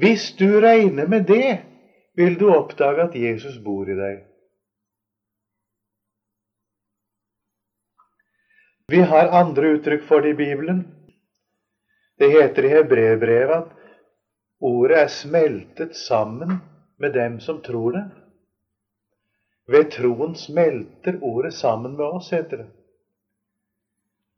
Hvis 0.00 0.30
du 0.38 0.60
regner 0.60 1.06
med 1.06 1.26
det, 1.28 1.60
vil 2.14 2.38
du 2.38 2.48
oppdage 2.54 3.08
at 3.08 3.16
Jesus 3.18 3.58
bor 3.64 3.88
i 3.90 3.96
deg. 3.98 4.22
Vi 8.92 9.00
har 9.00 9.32
andre 9.32 9.74
uttrykk 9.78 10.04
for 10.08 10.20
det 10.20 10.34
i 10.34 10.38
Bibelen. 10.38 10.84
Det 12.20 12.28
heter 12.30 12.66
i 12.66 12.74
Hebreerbrevet 12.74 13.56
at 13.56 13.72
ordet 14.60 14.98
er 15.00 15.10
smeltet 15.10 15.96
sammen 15.96 16.60
med 17.00 17.16
dem 17.16 17.40
som 17.40 17.62
tror 17.64 17.96
det. 17.96 18.04
Ved 19.66 19.90
troen 19.96 20.34
smelter 20.36 21.16
ordet 21.22 21.54
sammen 21.54 21.96
med 21.96 22.04
oss, 22.04 22.30
heter 22.30 22.56
det. 22.56 22.70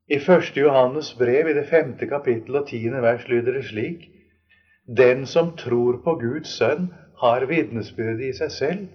I 0.06 0.20
1. 0.22 0.56
Johannes 0.56 1.10
brev 1.18 1.48
i 1.50 1.56
det 1.56 1.66
femte 1.66 2.06
kapittel 2.06 2.60
og 2.60 2.68
tiende 2.68 3.02
vers 3.02 3.26
lyder 3.28 3.58
det 3.58 3.64
slik 3.66 4.06
Den 4.86 5.26
som 5.26 5.56
tror 5.58 5.98
på 6.04 6.14
Guds 6.20 6.52
sønn, 6.54 6.92
har 7.16 7.46
vitnesbyrdet 7.48 8.28
i 8.28 8.32
seg 8.36 8.52
selv. 8.52 8.86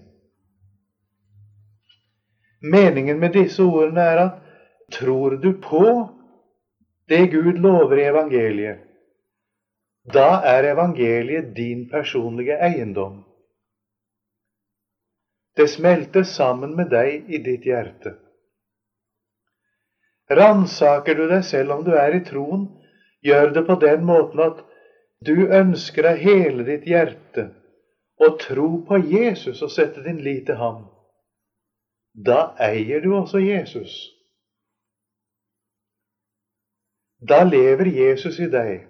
Meningen 2.62 3.20
med 3.20 3.34
disse 3.34 3.64
ordene 3.64 4.06
er 4.14 4.22
at 4.28 4.40
tror 4.94 5.38
du 5.42 5.54
på 5.64 5.86
det 7.10 7.26
Gud 7.32 7.58
lover 7.64 7.98
i 7.98 8.08
evangeliet, 8.12 8.84
da 10.14 10.42
er 10.48 10.70
evangeliet 10.72 11.52
din 11.56 11.88
personlige 11.90 12.58
eiendom. 12.62 13.24
Det 15.58 15.68
smelter 15.70 16.24
sammen 16.24 16.76
med 16.78 16.92
deg 16.94 17.28
i 17.28 17.42
ditt 17.44 17.66
hjerte. 17.68 18.14
Ransaker 20.32 21.18
du 21.18 21.26
deg 21.28 21.44
selv 21.44 21.76
om 21.76 21.84
du 21.84 21.92
er 21.98 22.16
i 22.16 22.24
troen, 22.24 22.70
gjør 23.26 23.52
det 23.58 23.66
på 23.68 23.76
den 23.82 24.06
måten 24.08 24.40
at 24.46 24.62
du 25.26 25.50
ønsker 25.52 26.08
av 26.14 26.22
hele 26.22 26.64
ditt 26.66 26.88
hjerte 26.90 27.50
å 28.22 28.36
tro 28.42 28.70
på 28.88 29.00
Jesus 29.12 29.62
og 29.66 29.72
sette 29.74 30.04
din 30.06 30.22
lit 30.22 30.46
til 30.50 30.60
ham. 30.62 30.84
Da 32.14 32.54
eier 32.60 33.02
du 33.02 33.16
også 33.18 33.42
Jesus. 33.42 33.94
Da 37.22 37.44
lever 37.48 37.90
Jesus 37.90 38.40
i 38.42 38.50
deg. 38.52 38.88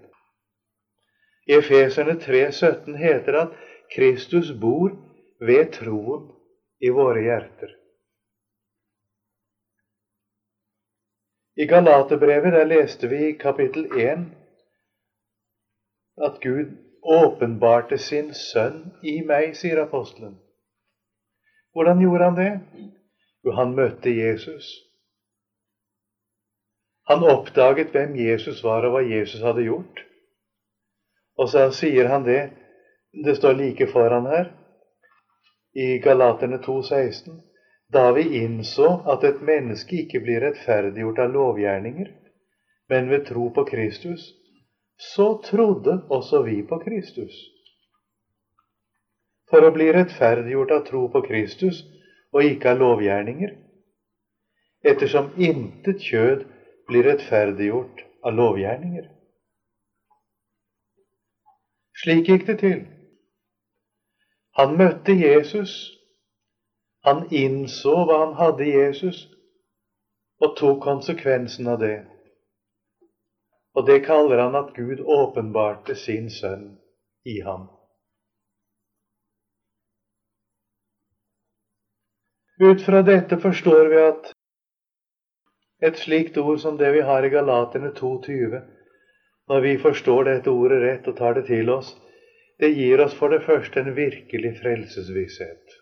I 1.48 1.58
Efeserne 1.60 2.18
3,17 2.22 2.98
heter 2.98 3.32
det 3.36 3.42
at 3.46 3.56
Kristus 3.92 4.52
bor 4.62 4.94
ved 5.40 5.72
troen 5.76 6.30
i 6.80 6.92
våre 6.96 7.24
hjerter. 7.26 7.74
I 11.60 11.68
Galaterbrevet 11.68 12.56
der 12.56 12.70
leste 12.70 13.10
vi 13.12 13.26
i 13.30 13.38
kapittel 13.38 13.90
1 14.00 14.24
at 16.26 16.40
Gud 16.42 16.72
åpenbarte 17.02 17.98
sin 17.98 18.34
sønn 18.34 18.92
i 19.04 19.22
meg, 19.26 19.56
sier 19.58 19.82
apostelen. 19.82 20.38
Hvordan 21.74 22.02
gjorde 22.04 22.30
han 22.30 22.38
det? 22.38 22.52
Jo, 23.46 23.54
han 23.58 23.76
møtte 23.76 24.14
Jesus. 24.14 24.70
Han 27.10 27.24
oppdaget 27.28 27.96
hvem 27.96 28.16
Jesus 28.16 28.64
var, 28.64 28.86
og 28.86 28.96
hva 28.96 29.04
Jesus 29.08 29.42
hadde 29.42 29.66
gjort. 29.66 30.04
Og 31.40 31.50
så 31.50 31.70
sier 31.74 32.12
han 32.12 32.28
det 32.28 32.42
Det 33.12 33.34
står 33.36 33.58
like 33.60 33.88
foran 33.92 34.28
her, 34.32 34.46
i 35.76 35.98
Galaterne 36.00 36.62
2,16. 36.64 37.42
Da 37.92 38.12
vi 38.16 38.24
innså 38.40 38.88
at 39.12 39.26
et 39.28 39.42
menneske 39.44 39.98
ikke 40.06 40.22
blir 40.24 40.40
rettferdiggjort 40.46 41.20
av 41.20 41.34
lovgjerninger, 41.34 42.08
men 42.90 43.10
ved 43.12 43.26
tro 43.28 43.50
på 43.52 43.66
Kristus, 43.68 44.30
så 45.02 45.42
trodde 45.46 46.02
også 46.10 46.44
vi 46.46 46.62
på 46.70 46.78
Kristus. 46.84 47.34
For 49.50 49.66
å 49.66 49.74
bli 49.74 49.90
rettferdiggjort 49.92 50.74
av 50.78 50.86
tro 50.88 51.08
på 51.12 51.24
Kristus 51.26 51.82
og 52.32 52.46
ikke 52.46 52.72
av 52.72 52.80
lovgjerninger, 52.84 53.56
ettersom 54.88 55.32
intet 55.42 56.06
kjød 56.06 56.46
blir 56.88 57.10
rettferdiggjort 57.10 58.06
av 58.24 58.38
lovgjerninger. 58.38 59.10
Slik 62.02 62.30
gikk 62.30 62.46
det 62.48 62.58
til. 62.62 62.80
Han 64.58 64.78
møtte 64.78 65.18
Jesus. 65.18 65.74
Han 67.06 67.26
innså 67.34 67.94
hva 68.06 68.20
han 68.22 68.34
hadde 68.38 68.66
i 68.68 68.74
Jesus, 68.76 69.24
og 70.38 70.54
tok 70.60 70.84
konsekvensen 70.86 71.70
av 71.74 71.80
det. 71.82 71.96
Og 73.76 73.86
det 73.88 74.02
kaller 74.06 74.42
han 74.44 74.56
at 74.60 74.74
Gud 74.76 75.00
åpenbarte 75.00 75.96
sin 75.96 76.30
sønn 76.30 76.74
i 77.24 77.40
ham. 77.46 77.70
Ut 82.62 82.84
fra 82.86 83.02
dette 83.02 83.40
forstår 83.42 83.88
vi 83.90 84.02
at 84.06 84.32
et 85.82 85.98
slikt 85.98 86.38
ord 86.38 86.60
som 86.62 86.78
det 86.78 86.92
vi 86.94 87.02
har 87.02 87.26
i 87.26 87.32
Galaterne 87.34 87.90
2,20, 87.98 88.60
når 89.50 89.64
vi 89.66 89.78
forstår 89.82 90.28
dette 90.28 90.54
ordet 90.54 90.82
rett 90.84 91.08
og 91.10 91.18
tar 91.18 91.40
det 91.40 91.48
til 91.48 91.72
oss, 91.74 91.96
det 92.62 92.76
gir 92.78 93.02
oss 93.02 93.16
for 93.18 93.34
det 93.34 93.42
første 93.48 93.82
en 93.82 93.96
virkelig 93.98 94.52
frelsesvisshet. 94.60 95.78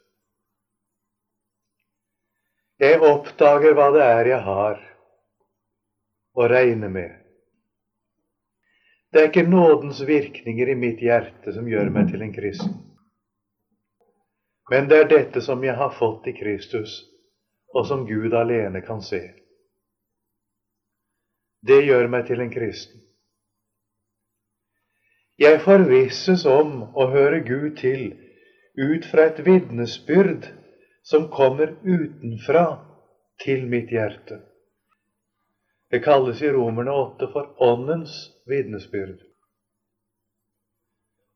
Jeg 2.79 3.01
oppdager 3.03 3.75
hva 3.75 3.89
det 3.91 4.05
er 4.05 4.29
jeg 4.31 4.43
har 4.45 4.79
å 6.39 6.47
regne 6.47 6.87
med. 6.87 7.18
Det 9.11 9.21
er 9.21 9.31
ikke 9.31 9.49
nådens 9.49 10.03
virkninger 10.07 10.69
i 10.69 10.77
mitt 10.77 10.99
hjerte 11.01 11.53
som 11.53 11.67
gjør 11.67 11.89
meg 11.93 12.11
til 12.11 12.21
en 12.21 12.33
kristen. 12.33 12.75
Men 14.69 14.89
det 14.89 14.99
er 15.01 15.09
dette 15.09 15.41
som 15.41 15.63
jeg 15.65 15.73
har 15.75 15.95
fått 15.97 16.27
i 16.29 16.35
Kristus, 16.37 16.93
og 17.73 17.87
som 17.89 18.05
Gud 18.05 18.33
alene 18.37 18.83
kan 18.85 19.01
se. 19.01 19.21
Det 21.65 21.81
gjør 21.87 22.07
meg 22.07 22.27
til 22.27 22.43
en 22.43 22.53
kristen. 22.53 23.01
Jeg 25.39 25.61
forvisses 25.63 26.45
om 26.45 26.83
å 26.93 27.09
høre 27.09 27.41
Gud 27.47 27.77
til 27.79 28.11
ut 28.77 29.05
fra 29.09 29.29
et 29.31 29.39
vitnesbyrd 29.45 30.49
som 31.03 31.29
kommer 31.33 31.73
utenfra 31.81 32.65
til 33.41 33.65
mitt 33.71 33.89
hjerte. 33.91 34.41
Det 35.89 36.03
kalles 36.05 36.43
i 36.45 36.51
Romerne 36.53 36.93
8 36.93 37.31
for 37.33 37.55
Åndens 37.65 38.13
vitnesbyrd. 38.49 39.19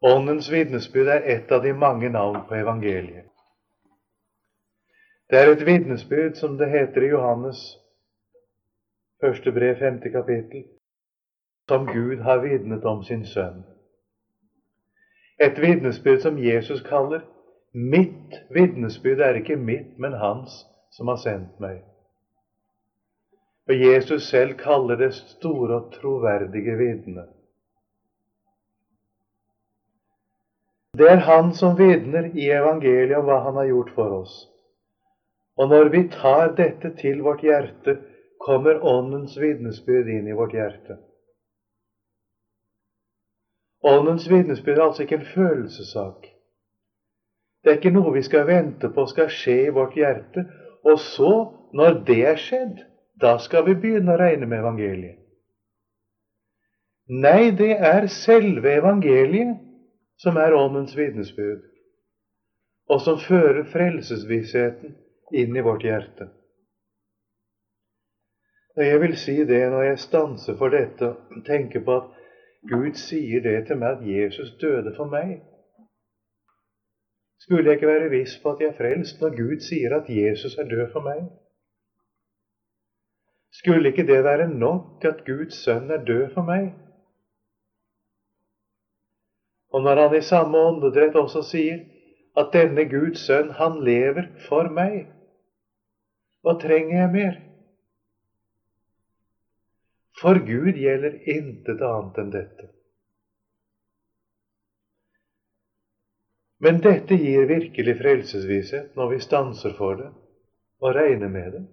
Åndens 0.02 0.52
vitnesbyrd 0.52 1.08
er 1.08 1.28
et 1.36 1.52
av 1.52 1.64
de 1.64 1.74
mange 1.74 2.10
navn 2.10 2.42
på 2.48 2.56
evangeliet. 2.56 3.30
Det 5.30 5.40
er 5.40 5.52
et 5.52 5.66
vitnesbyrd, 5.66 6.36
som 6.36 6.58
det 6.58 6.70
heter 6.70 7.02
i 7.02 7.14
Johannes 7.14 7.62
Første 9.24 9.52
brev, 9.52 9.78
femte 9.80 10.10
kapittel, 10.12 10.66
som 11.70 11.86
Gud 11.88 12.20
har 12.22 12.42
vitnet 12.44 12.84
om 12.84 13.04
sin 13.04 13.24
sønn. 13.26 13.62
Et 15.40 15.62
vitnesbyrd 15.62 16.20
som 16.20 16.38
Jesus 16.38 16.82
kaller 16.82 17.24
Mitt 17.74 18.36
vitnesbyrd 18.54 19.20
er 19.20 19.40
ikke 19.40 19.56
mitt, 19.56 19.98
men 19.98 20.14
hans 20.14 20.66
som 20.92 21.08
har 21.08 21.18
sendt 21.18 21.60
meg. 21.60 21.80
Og 23.70 23.80
Jesus 23.80 24.28
selv 24.30 24.58
kaller 24.60 25.00
det 25.00 25.14
store 25.14 25.76
og 25.76 25.94
troverdige 25.94 26.76
vitne. 26.78 27.28
Det 30.98 31.08
er 31.10 31.24
han 31.26 31.54
som 31.58 31.78
vitner 31.78 32.28
i 32.38 32.50
evangeliet 32.54 33.18
om 33.18 33.26
hva 33.26 33.40
han 33.48 33.56
har 33.58 33.70
gjort 33.72 33.94
for 33.96 34.18
oss. 34.20 34.34
Og 35.58 35.70
når 35.70 35.90
vi 35.94 36.04
tar 36.14 36.54
dette 36.58 36.92
til 37.00 37.24
vårt 37.26 37.42
hjerte, 37.46 37.98
kommer 38.46 38.84
Åndens 38.84 39.38
vitnesbyrd 39.40 40.12
inn 40.12 40.28
i 40.28 40.38
vårt 40.38 40.54
hjerte. 40.54 41.00
Åndens 43.84 44.30
vitnesbyrd 44.30 44.78
er 44.78 44.86
altså 44.86 45.04
ikke 45.04 45.22
en 45.22 45.32
følelsessak. 45.34 46.30
Det 47.64 47.72
er 47.72 47.80
ikke 47.80 47.96
noe 47.96 48.14
vi 48.14 48.24
skal 48.28 48.48
vente 48.48 48.90
på 48.92 49.06
skal 49.08 49.32
skje 49.32 49.60
i 49.68 49.74
vårt 49.76 49.96
hjerte, 49.96 50.46
og 50.84 51.00
så, 51.00 51.34
når 51.74 52.02
det 52.08 52.20
er 52.28 52.40
skjedd, 52.40 52.82
da 53.22 53.38
skal 53.40 53.66
vi 53.68 53.76
begynne 53.76 54.16
å 54.16 54.20
regne 54.20 54.48
med 54.50 54.64
evangeliet. 54.64 55.20
Nei, 57.14 57.52
det 57.52 57.76
er 57.84 58.08
selve 58.08 58.78
evangeliet 58.80 59.60
som 60.24 60.38
er 60.40 60.56
Åndens 60.56 60.96
vitnesbyrd, 60.98 61.66
og 62.90 63.02
som 63.04 63.20
fører 63.20 63.66
frelsesvissheten 63.74 64.96
inn 65.36 65.58
i 65.58 65.66
vårt 65.66 65.84
hjerte. 65.84 66.30
Og 68.78 68.86
jeg 68.88 69.02
vil 69.04 69.16
si 69.20 69.36
det 69.46 69.62
når 69.70 69.84
jeg 69.90 70.04
stanser 70.08 70.58
for 70.58 70.74
dette, 70.74 71.12
og 71.12 71.44
tenker 71.46 71.84
på 71.86 71.98
at 72.00 72.12
Gud 72.72 72.96
sier 72.98 73.44
det 73.44 73.58
til 73.68 73.78
meg 73.78 74.00
at 74.00 74.08
Jesus 74.08 74.56
døde 74.62 74.96
for 74.96 75.12
meg. 75.12 75.42
Skulle 77.44 77.68
jeg 77.70 77.82
ikke 77.82 77.92
være 77.92 78.10
viss 78.14 78.38
på 78.40 78.54
at 78.54 78.64
jeg 78.64 78.72
er 78.72 78.78
frelst 78.78 79.22
når 79.22 79.36
Gud 79.36 79.60
sier 79.68 79.98
at 79.98 80.10
Jesus 80.10 80.56
er 80.56 80.70
død 80.72 80.88
for 80.94 81.04
meg? 81.04 81.28
Skulle 83.54 83.92
ikke 83.92 84.06
det 84.08 84.24
være 84.26 84.48
nok 84.50 85.06
at 85.06 85.22
Guds 85.26 85.60
sønn 85.64 85.92
er 85.94 86.02
død 86.06 86.30
for 86.34 86.46
meg? 86.48 86.72
Og 89.74 89.82
når 89.86 90.02
han 90.02 90.16
i 90.18 90.22
samme 90.26 90.58
åndedrett 90.58 91.16
også 91.18 91.42
sier 91.46 91.82
at 92.38 92.54
denne 92.54 92.86
Guds 92.90 93.26
sønn, 93.28 93.52
han 93.58 93.80
lever 93.86 94.30
for 94.48 94.70
meg, 94.70 95.06
hva 96.42 96.56
trenger 96.62 96.98
jeg 96.98 97.12
mer? 97.14 97.36
For 100.22 100.38
Gud 100.46 100.78
gjelder 100.78 101.16
intet 101.30 101.82
annet 101.82 102.20
enn 102.22 102.34
dette. 102.34 102.70
Men 106.64 106.82
dette 106.84 107.18
gir 107.20 107.48
virkelig 107.50 107.98
frelsesvisshet 108.00 108.94
når 108.98 109.10
vi 109.14 109.24
stanser 109.24 109.74
for 109.78 109.98
det 110.00 110.12
og 110.84 110.94
regner 110.96 111.32
med 111.32 111.50
det. 111.58 111.64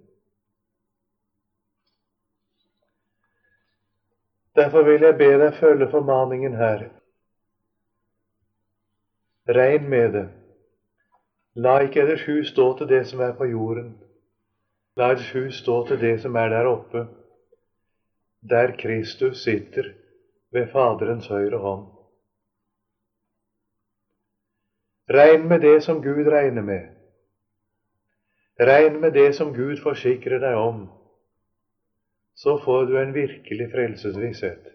Derfor 4.60 4.82
vil 4.84 5.00
jeg 5.06 5.16
be 5.16 5.28
deg 5.40 5.54
følge 5.56 5.86
formaningen 5.88 6.56
her. 6.60 6.82
Regn 9.48 9.86
med 9.88 10.12
det. 10.12 10.26
La 11.56 11.78
ikke 11.84 12.02
eders 12.02 12.26
hus 12.28 12.50
stå 12.52 12.66
til 12.78 12.90
det 12.90 13.06
som 13.08 13.22
er 13.24 13.32
på 13.38 13.48
jorden. 13.48 13.94
La 15.00 15.14
eders 15.14 15.30
hus 15.32 15.62
stå 15.62 15.78
til 15.88 16.00
det 16.02 16.12
som 16.20 16.36
er 16.36 16.52
der 16.52 16.68
oppe 16.68 17.06
der 18.50 18.72
Kristus 18.82 19.42
sitter 19.44 19.90
ved 20.52 20.66
Faderens 20.72 21.26
høyre 21.28 21.58
hånd. 21.58 21.88
Regn 25.10 25.48
med 25.48 25.60
det 25.60 25.82
som 25.82 26.02
Gud 26.02 26.28
regner 26.32 26.62
med. 26.62 26.86
Regn 28.60 29.00
med 29.00 29.12
det 29.12 29.34
som 29.34 29.54
Gud 29.54 29.76
forsikrer 29.82 30.38
deg 30.38 30.56
om, 30.56 30.88
så 32.34 32.58
får 32.58 32.84
du 32.86 32.98
en 32.98 33.12
virkelig 33.12 33.70
frelsesvisshet. 33.72 34.68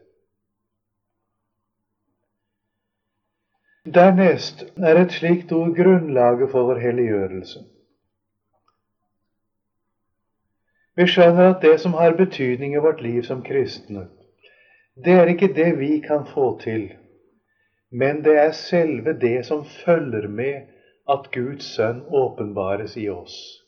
Dernest 3.85 4.63
er 4.81 4.97
et 4.97 5.13
slikt 5.13 5.51
ord 5.53 5.75
grunnlaget 5.77 6.49
for 6.49 6.65
vår 6.71 6.79
helliggjørelse. 6.81 7.59
Vi 10.95 11.05
skjønner 11.11 11.51
at 11.51 11.61
det 11.61 11.75
som 11.83 11.93
har 11.93 12.15
betydning 12.17 12.73
i 12.73 12.81
vårt 12.81 13.01
liv 13.03 13.21
som 13.27 13.43
kristne, 13.45 14.07
det 14.95 15.13
er 15.19 15.27
ikke 15.27 15.51
det 15.53 15.73
vi 15.77 15.99
kan 15.99 16.23
få 16.25 16.53
til, 16.61 16.87
men 17.91 18.23
det 18.23 18.37
er 18.39 18.55
selve 18.55 19.13
det 19.19 19.45
som 19.45 19.65
følger 19.83 20.27
med 20.27 20.71
at 21.09 21.27
Guds 21.35 21.67
sønn 21.75 22.01
åpenbares 22.07 22.95
i 22.97 23.09
oss. 23.09 23.64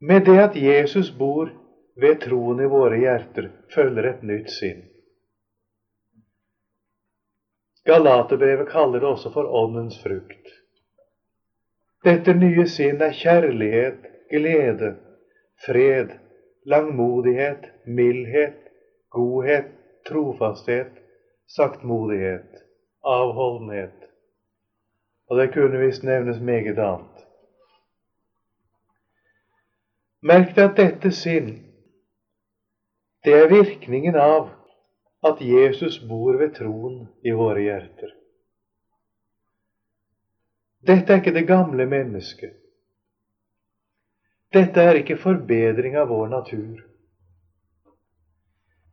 Med 0.00 0.24
det 0.24 0.38
at 0.40 0.56
Jesus 0.56 1.10
bor 1.18 1.50
ved 2.00 2.20
troen 2.20 2.60
i 2.60 2.68
våre 2.72 2.96
hjerter, 2.96 3.50
følger 3.74 4.06
et 4.14 4.22
nytt 4.24 4.48
sinn. 4.54 4.86
Galaterbrevet 7.84 8.68
kaller 8.68 9.00
det 9.00 9.08
også 9.08 9.32
for 9.34 9.50
åndens 9.62 9.98
frukt. 10.02 10.48
Dette 12.04 12.32
nye 12.32 12.64
sinn 12.68 13.02
er 13.04 13.12
kjærlighet, 13.12 14.06
glede, 14.32 14.94
fred, 15.66 16.16
langmodighet, 16.64 17.68
mildhet, 17.84 18.56
godhet, 19.12 19.68
trofasthet, 20.08 20.92
saktmodighet, 21.56 22.62
avholdenhet. 23.04 23.96
Og 25.28 25.38
det 25.38 25.52
kunne 25.52 25.80
visst 25.84 26.04
nevnes 26.08 26.40
meget 26.40 26.78
annet. 26.78 27.09
Merk 30.22 30.54
deg 30.56 30.64
at 30.68 30.76
dette 30.76 31.10
sinn, 31.16 31.52
det 33.24 33.32
er 33.36 33.48
virkningen 33.48 34.16
av 34.20 34.50
at 35.24 35.40
Jesus 35.44 35.98
bor 36.08 36.36
ved 36.40 36.54
troen 36.56 37.06
i 37.24 37.32
våre 37.36 37.62
hjerter. 37.64 38.12
Dette 40.84 41.12
er 41.12 41.20
ikke 41.20 41.34
det 41.36 41.46
gamle 41.48 41.84
mennesket. 41.88 42.52
Dette 44.52 44.82
er 44.82 45.00
ikke 45.00 45.20
forbedring 45.20 45.96
av 46.00 46.08
vår 46.12 46.30
natur. 46.32 46.80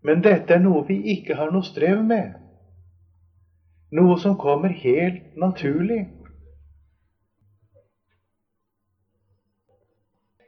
Men 0.03 0.23
dette 0.23 0.55
er 0.55 0.63
noe 0.63 0.83
vi 0.87 0.99
ikke 1.15 1.35
har 1.39 1.51
noe 1.51 1.67
strev 1.67 2.03
med. 2.07 2.35
Noe 3.95 4.19
som 4.19 4.35
kommer 4.39 4.75
helt 4.83 5.35
naturlig. 5.39 6.05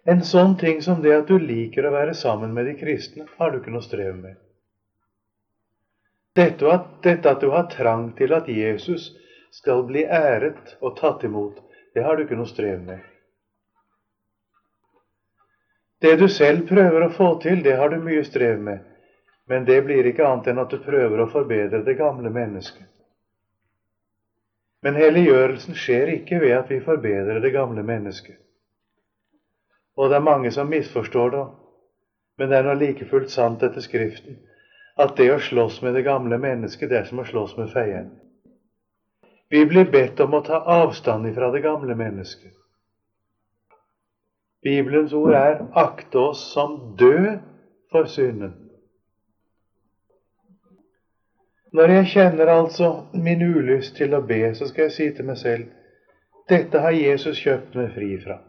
En 0.09 0.23
sånn 0.25 0.55
ting 0.57 0.79
som 0.81 1.01
det 1.03 1.11
at 1.13 1.27
du 1.29 1.37
liker 1.37 1.85
å 1.85 1.93
være 1.93 2.15
sammen 2.17 2.53
med 2.55 2.65
de 2.65 2.73
kristne, 2.79 3.27
har 3.37 3.51
du 3.51 3.59
ikke 3.59 3.73
noe 3.73 3.85
strev 3.85 4.15
med. 4.17 4.37
Dette 6.39 6.65
at, 6.71 6.87
dette 7.03 7.29
at 7.29 7.43
du 7.43 7.51
har 7.53 7.67
trang 7.69 8.07
til 8.17 8.33
at 8.33 8.47
Jesus 8.49 9.09
skal 9.53 9.83
bli 9.85 10.05
æret 10.05 10.75
og 10.79 10.95
tatt 10.97 11.25
imot, 11.27 11.61
det 11.93 12.05
har 12.05 12.17
du 12.17 12.23
ikke 12.23 12.37
noe 12.39 12.49
strev 12.49 12.81
med. 12.85 13.05
Det 16.01 16.15
du 16.15 16.27
selv 16.31 16.65
prøver 16.69 17.05
å 17.05 17.11
få 17.11 17.33
til, 17.43 17.61
det 17.61 17.75
har 17.77 17.91
du 17.91 17.99
mye 18.01 18.23
strev 18.23 18.61
med, 18.65 18.81
men 19.51 19.65
det 19.67 19.81
blir 19.85 20.07
ikke 20.09 20.25
annet 20.25 20.47
enn 20.49 20.63
at 20.63 20.71
du 20.71 20.79
prøver 20.81 21.21
å 21.21 21.29
forbedre 21.29 21.83
det 21.85 21.97
gamle 21.99 22.31
mennesket. 22.33 22.87
Men 24.81 24.95
helliggjørelsen 24.95 25.75
skjer 25.75 26.13
ikke 26.15 26.39
ved 26.39 26.55
at 26.55 26.69
vi 26.71 26.79
forbedrer 26.81 27.41
det 27.43 27.51
gamle 27.51 27.83
mennesket. 27.83 28.39
Og 29.99 30.09
det 30.09 30.15
er 30.15 30.23
mange 30.23 30.51
som 30.55 30.69
misforstår 30.71 31.33
det, 31.33 31.45
men 32.39 32.49
det 32.49 32.57
er 32.57 32.67
nå 32.69 32.77
like 32.79 33.07
fullt 33.09 33.33
sant 33.33 33.63
etter 33.67 33.83
Skriften 33.83 34.39
at 34.99 35.15
det 35.15 35.29
å 35.31 35.39
slåss 35.39 35.81
med 35.81 35.93
det 35.95 36.03
gamle 36.03 36.37
mennesket, 36.41 36.89
det 36.91 36.97
er 36.97 37.05
som 37.07 37.21
å 37.21 37.27
slåss 37.27 37.55
med 37.55 37.69
feien. 37.71 38.09
Vi 39.49 39.61
blir 39.65 39.87
bedt 39.91 40.19
om 40.19 40.35
å 40.35 40.41
ta 40.43 40.59
avstand 40.59 41.27
ifra 41.29 41.49
det 41.53 41.61
gamle 41.63 41.95
mennesket. 41.95 42.51
Bibelens 44.63 45.13
ord 45.15 45.33
er 45.33 45.61
'akte 45.71 46.19
oss 46.19 46.41
som 46.53 46.95
død 46.99 47.39
for 47.91 48.03
synden'. 48.03 48.57
Når 51.71 51.89
jeg 51.89 52.05
kjenner 52.05 52.47
altså 52.47 53.05
min 53.13 53.41
ulyst 53.41 53.95
til 53.95 54.13
å 54.13 54.21
be, 54.21 54.53
så 54.53 54.67
skal 54.67 54.83
jeg 54.83 54.91
si 54.91 55.11
til 55.11 55.25
meg 55.25 55.37
selv 55.37 55.65
dette 56.49 56.79
har 56.79 56.91
Jesus 56.91 57.37
kjøpt 57.37 57.75
meg 57.75 57.91
fri 57.93 58.17
fra. 58.23 58.48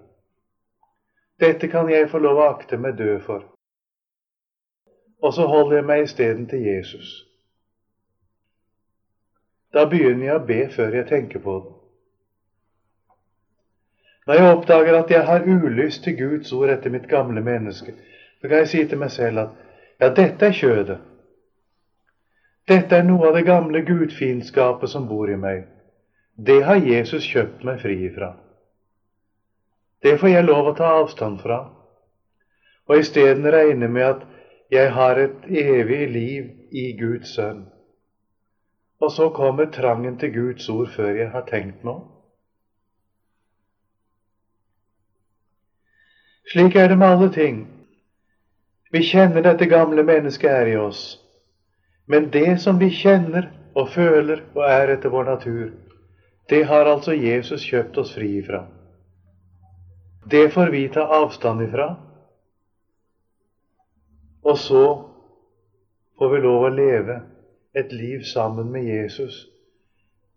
Dette 1.41 1.69
kan 1.73 1.89
jeg 1.89 2.11
få 2.11 2.21
lov 2.21 2.39
å 2.39 2.51
akte 2.53 2.77
meg 2.77 2.99
død 2.99 3.19
for 3.25 3.49
og 5.23 5.35
så 5.35 5.47
holder 5.47 5.77
jeg 5.77 5.85
meg 5.85 6.03
isteden 6.03 6.47
til 6.49 6.63
Jesus. 6.65 7.27
Da 9.75 9.85
begynner 9.87 10.27
jeg 10.27 10.39
å 10.39 10.47
be 10.47 10.63
før 10.73 10.97
jeg 10.97 11.09
tenker 11.11 11.43
på 11.45 11.59
det. 11.59 11.77
Når 14.27 14.39
jeg 14.39 14.55
oppdager 14.55 14.97
at 14.99 15.11
jeg 15.11 15.27
har 15.27 15.47
ulyst 15.47 16.05
til 16.05 16.17
Guds 16.17 16.53
ord 16.53 16.71
etter 16.71 16.93
mitt 16.93 17.09
gamle 17.09 17.41
menneske, 17.41 17.95
så 18.41 18.49
kan 18.49 18.63
jeg 18.63 18.69
si 18.73 18.83
til 18.89 18.99
meg 18.99 19.11
selv 19.11 19.45
at 19.45 19.57
ja, 20.01 20.09
dette 20.09 20.47
er 20.47 20.57
kjødet. 20.57 20.99
Dette 22.69 22.97
er 22.97 23.05
noe 23.05 23.29
av 23.29 23.37
det 23.37 23.45
gamle 23.45 23.83
gudfiendskapet 23.85 24.91
som 24.91 25.09
bor 25.09 25.31
i 25.31 25.37
meg. 25.37 25.67
Det 26.37 26.61
har 26.65 26.81
Jesus 26.81 27.27
kjøpt 27.27 27.65
meg 27.67 27.81
fri 27.83 27.97
ifra. 28.07 28.33
Det 30.03 30.17
får 30.19 30.29
jeg 30.33 30.45
lov 30.45 30.71
å 30.71 30.77
ta 30.77 30.95
avstand 31.03 31.41
fra, 31.43 31.59
og 32.89 33.03
isteden 33.03 33.49
regne 33.53 33.89
med 33.89 34.07
at 34.07 34.23
jeg 34.73 34.93
har 34.95 35.19
et 35.19 35.45
evig 35.47 36.07
liv 36.09 36.47
i 36.71 36.93
Guds 36.97 37.35
sønn. 37.35 37.67
Og 39.01 39.13
så 39.13 39.29
kommer 39.35 39.69
trangen 39.73 40.17
til 40.21 40.33
Guds 40.33 40.69
ord 40.69 40.89
før 40.95 41.15
jeg 41.19 41.31
har 41.33 41.45
tenkt 41.49 41.85
noe. 41.85 42.05
Slik 46.51 46.75
er 46.75 46.89
det 46.91 46.99
med 46.99 47.07
alle 47.07 47.29
ting. 47.31 47.61
Vi 48.91 49.05
kjenner 49.07 49.45
dette 49.45 49.69
gamle 49.71 50.03
mennesket 50.03 50.51
er 50.51 50.73
i 50.73 50.77
oss. 50.77 51.21
Men 52.11 52.27
det 52.35 52.59
som 52.59 52.81
vi 52.81 52.89
kjenner 52.91 53.47
og 53.79 53.93
føler 53.95 54.43
og 54.57 54.65
er 54.67 54.97
etter 54.97 55.13
vår 55.15 55.29
natur, 55.29 55.69
det 56.51 56.65
har 56.67 56.91
altså 56.91 57.15
Jesus 57.15 57.63
kjøpt 57.63 58.01
oss 58.03 58.11
fri 58.17 58.33
ifra. 58.41 58.65
Det 60.25 60.49
får 60.53 60.67
vi 60.67 60.89
ta 60.89 61.01
avstand 61.01 61.63
ifra 61.63 61.97
og 64.43 64.59
så 64.59 64.85
får 66.19 66.31
vi 66.33 66.41
lov 66.41 66.65
å 66.65 66.73
leve 66.75 67.21
et 67.77 67.93
liv 67.93 68.25
sammen 68.27 68.71
med 68.73 68.89
Jesus, 68.89 69.47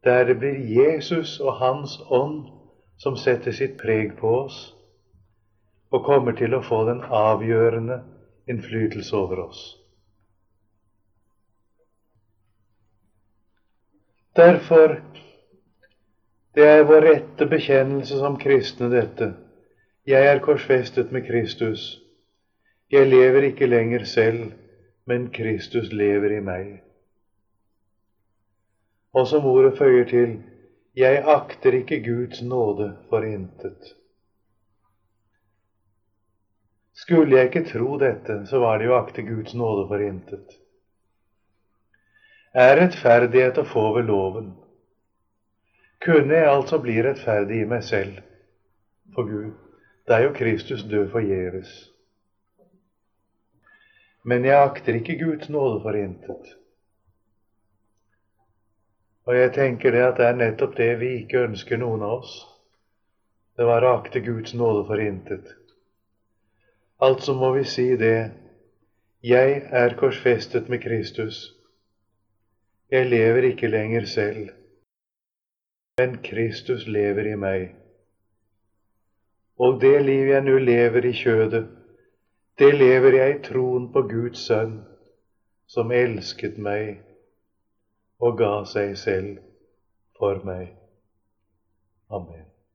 der 0.03 0.27
det 0.27 0.35
blir 0.41 0.59
Jesus 0.59 1.39
og 1.39 1.55
Hans 1.59 1.95
ånd 2.11 2.49
som 2.99 3.15
setter 3.19 3.55
sitt 3.55 3.77
preg 3.79 4.15
på 4.19 4.33
oss, 4.43 4.57
og 5.93 6.05
kommer 6.05 6.35
til 6.37 6.55
å 6.55 6.63
få 6.63 6.83
den 6.89 7.01
avgjørende 7.03 8.01
innflytelse 8.49 9.15
over 9.15 9.45
oss. 9.47 9.63
Derfor 14.35 14.97
det 16.53 16.65
er 16.69 16.85
vår 16.85 17.05
rette 17.05 17.45
bekjennelse 17.49 18.17
som 18.19 18.35
kristne, 18.37 18.89
dette. 18.93 19.31
Jeg 20.07 20.25
er 20.27 20.39
korsfestet 20.43 21.11
med 21.15 21.23
Kristus. 21.23 22.01
Jeg 22.91 23.07
lever 23.07 23.45
ikke 23.47 23.65
lenger 23.65 24.03
selv, 24.03 24.51
men 25.07 25.29
Kristus 25.31 25.93
lever 25.95 26.35
i 26.37 26.39
meg. 26.43 26.73
Og 29.15 29.27
som 29.27 29.47
ordet 29.47 29.77
føyer 29.77 30.03
til, 30.09 30.33
jeg 30.95 31.23
akter 31.23 31.79
ikke 31.79 32.01
Guds 32.03 32.41
nåde 32.41 32.89
for 33.09 33.23
intet. 33.23 33.95
Skulle 36.93 37.37
jeg 37.37 37.45
ikke 37.45 37.65
tro 37.71 37.95
dette, 37.97 38.41
så 38.51 38.59
var 38.59 38.77
det 38.77 38.91
jo 38.91 38.99
akte 38.99 39.23
Guds 39.23 39.55
nåde 39.55 39.87
for 39.87 40.03
intet. 40.03 40.59
Er 42.53 42.75
rettferdighet 42.83 43.57
å 43.57 43.69
få 43.71 43.89
ved 43.95 44.11
loven? 44.11 44.51
Kunne 46.03 46.43
jeg 46.43 46.55
altså 46.59 46.83
bli 46.83 46.99
rettferdig 46.99 47.63
i 47.63 47.69
meg 47.71 47.87
selv 47.87 48.19
for 49.15 49.31
Gud? 49.31 49.62
Det 50.07 50.15
er 50.15 50.27
jo 50.27 50.35
Kristus 50.35 50.83
død 50.83 51.09
forgjeves 51.11 51.93
men 54.23 54.45
jeg 54.47 54.55
akter 54.55 54.95
ikke 54.95 55.17
Guds 55.19 55.49
nåde 55.49 55.81
for 55.83 55.97
intet. 55.99 56.53
Og 59.27 59.35
jeg 59.37 59.51
tenker 59.55 59.91
det 59.91 60.03
at 60.03 60.19
det 60.19 60.27
er 60.27 60.39
nettopp 60.39 60.77
det 60.77 60.91
vi 60.99 61.11
ikke 61.21 61.43
ønsker 61.47 61.79
noen 61.79 62.03
av 62.03 62.21
oss. 62.21 62.33
Det 63.57 63.67
var 63.67 63.83
å 63.85 63.93
akte 63.99 64.23
Guds 64.23 64.55
nåde 64.57 64.85
for 64.87 64.99
intet. 65.03 65.51
Altså 67.03 67.35
må 67.35 67.51
vi 67.57 67.65
si 67.67 67.87
det 67.99 68.31
jeg 69.23 69.61
er 69.71 69.95
korsfestet 69.99 70.71
med 70.71 70.83
Kristus. 70.83 71.45
Jeg 72.91 73.07
lever 73.11 73.51
ikke 73.51 73.71
lenger 73.71 74.07
selv, 74.07 74.49
men 75.99 76.19
Kristus 76.23 76.87
lever 76.87 77.31
i 77.31 77.37
meg. 77.39 77.82
Og 79.59 79.81
det 79.81 80.01
liv 80.01 80.27
jeg 80.31 80.45
nå 80.45 80.57
lever 80.57 81.05
i 81.05 81.13
kjødet, 81.13 81.65
det 82.59 82.71
lever 82.75 83.17
jeg 83.17 83.35
i 83.35 83.41
troen 83.47 83.89
på 83.93 84.05
Guds 84.09 84.45
sønn, 84.47 84.79
som 85.67 85.91
elsket 85.91 86.57
meg 86.61 87.01
og 88.21 88.37
ga 88.37 88.53
seg 88.69 88.97
selv 88.97 89.37
for 90.17 90.41
meg. 90.45 90.73
Amen. 92.13 92.52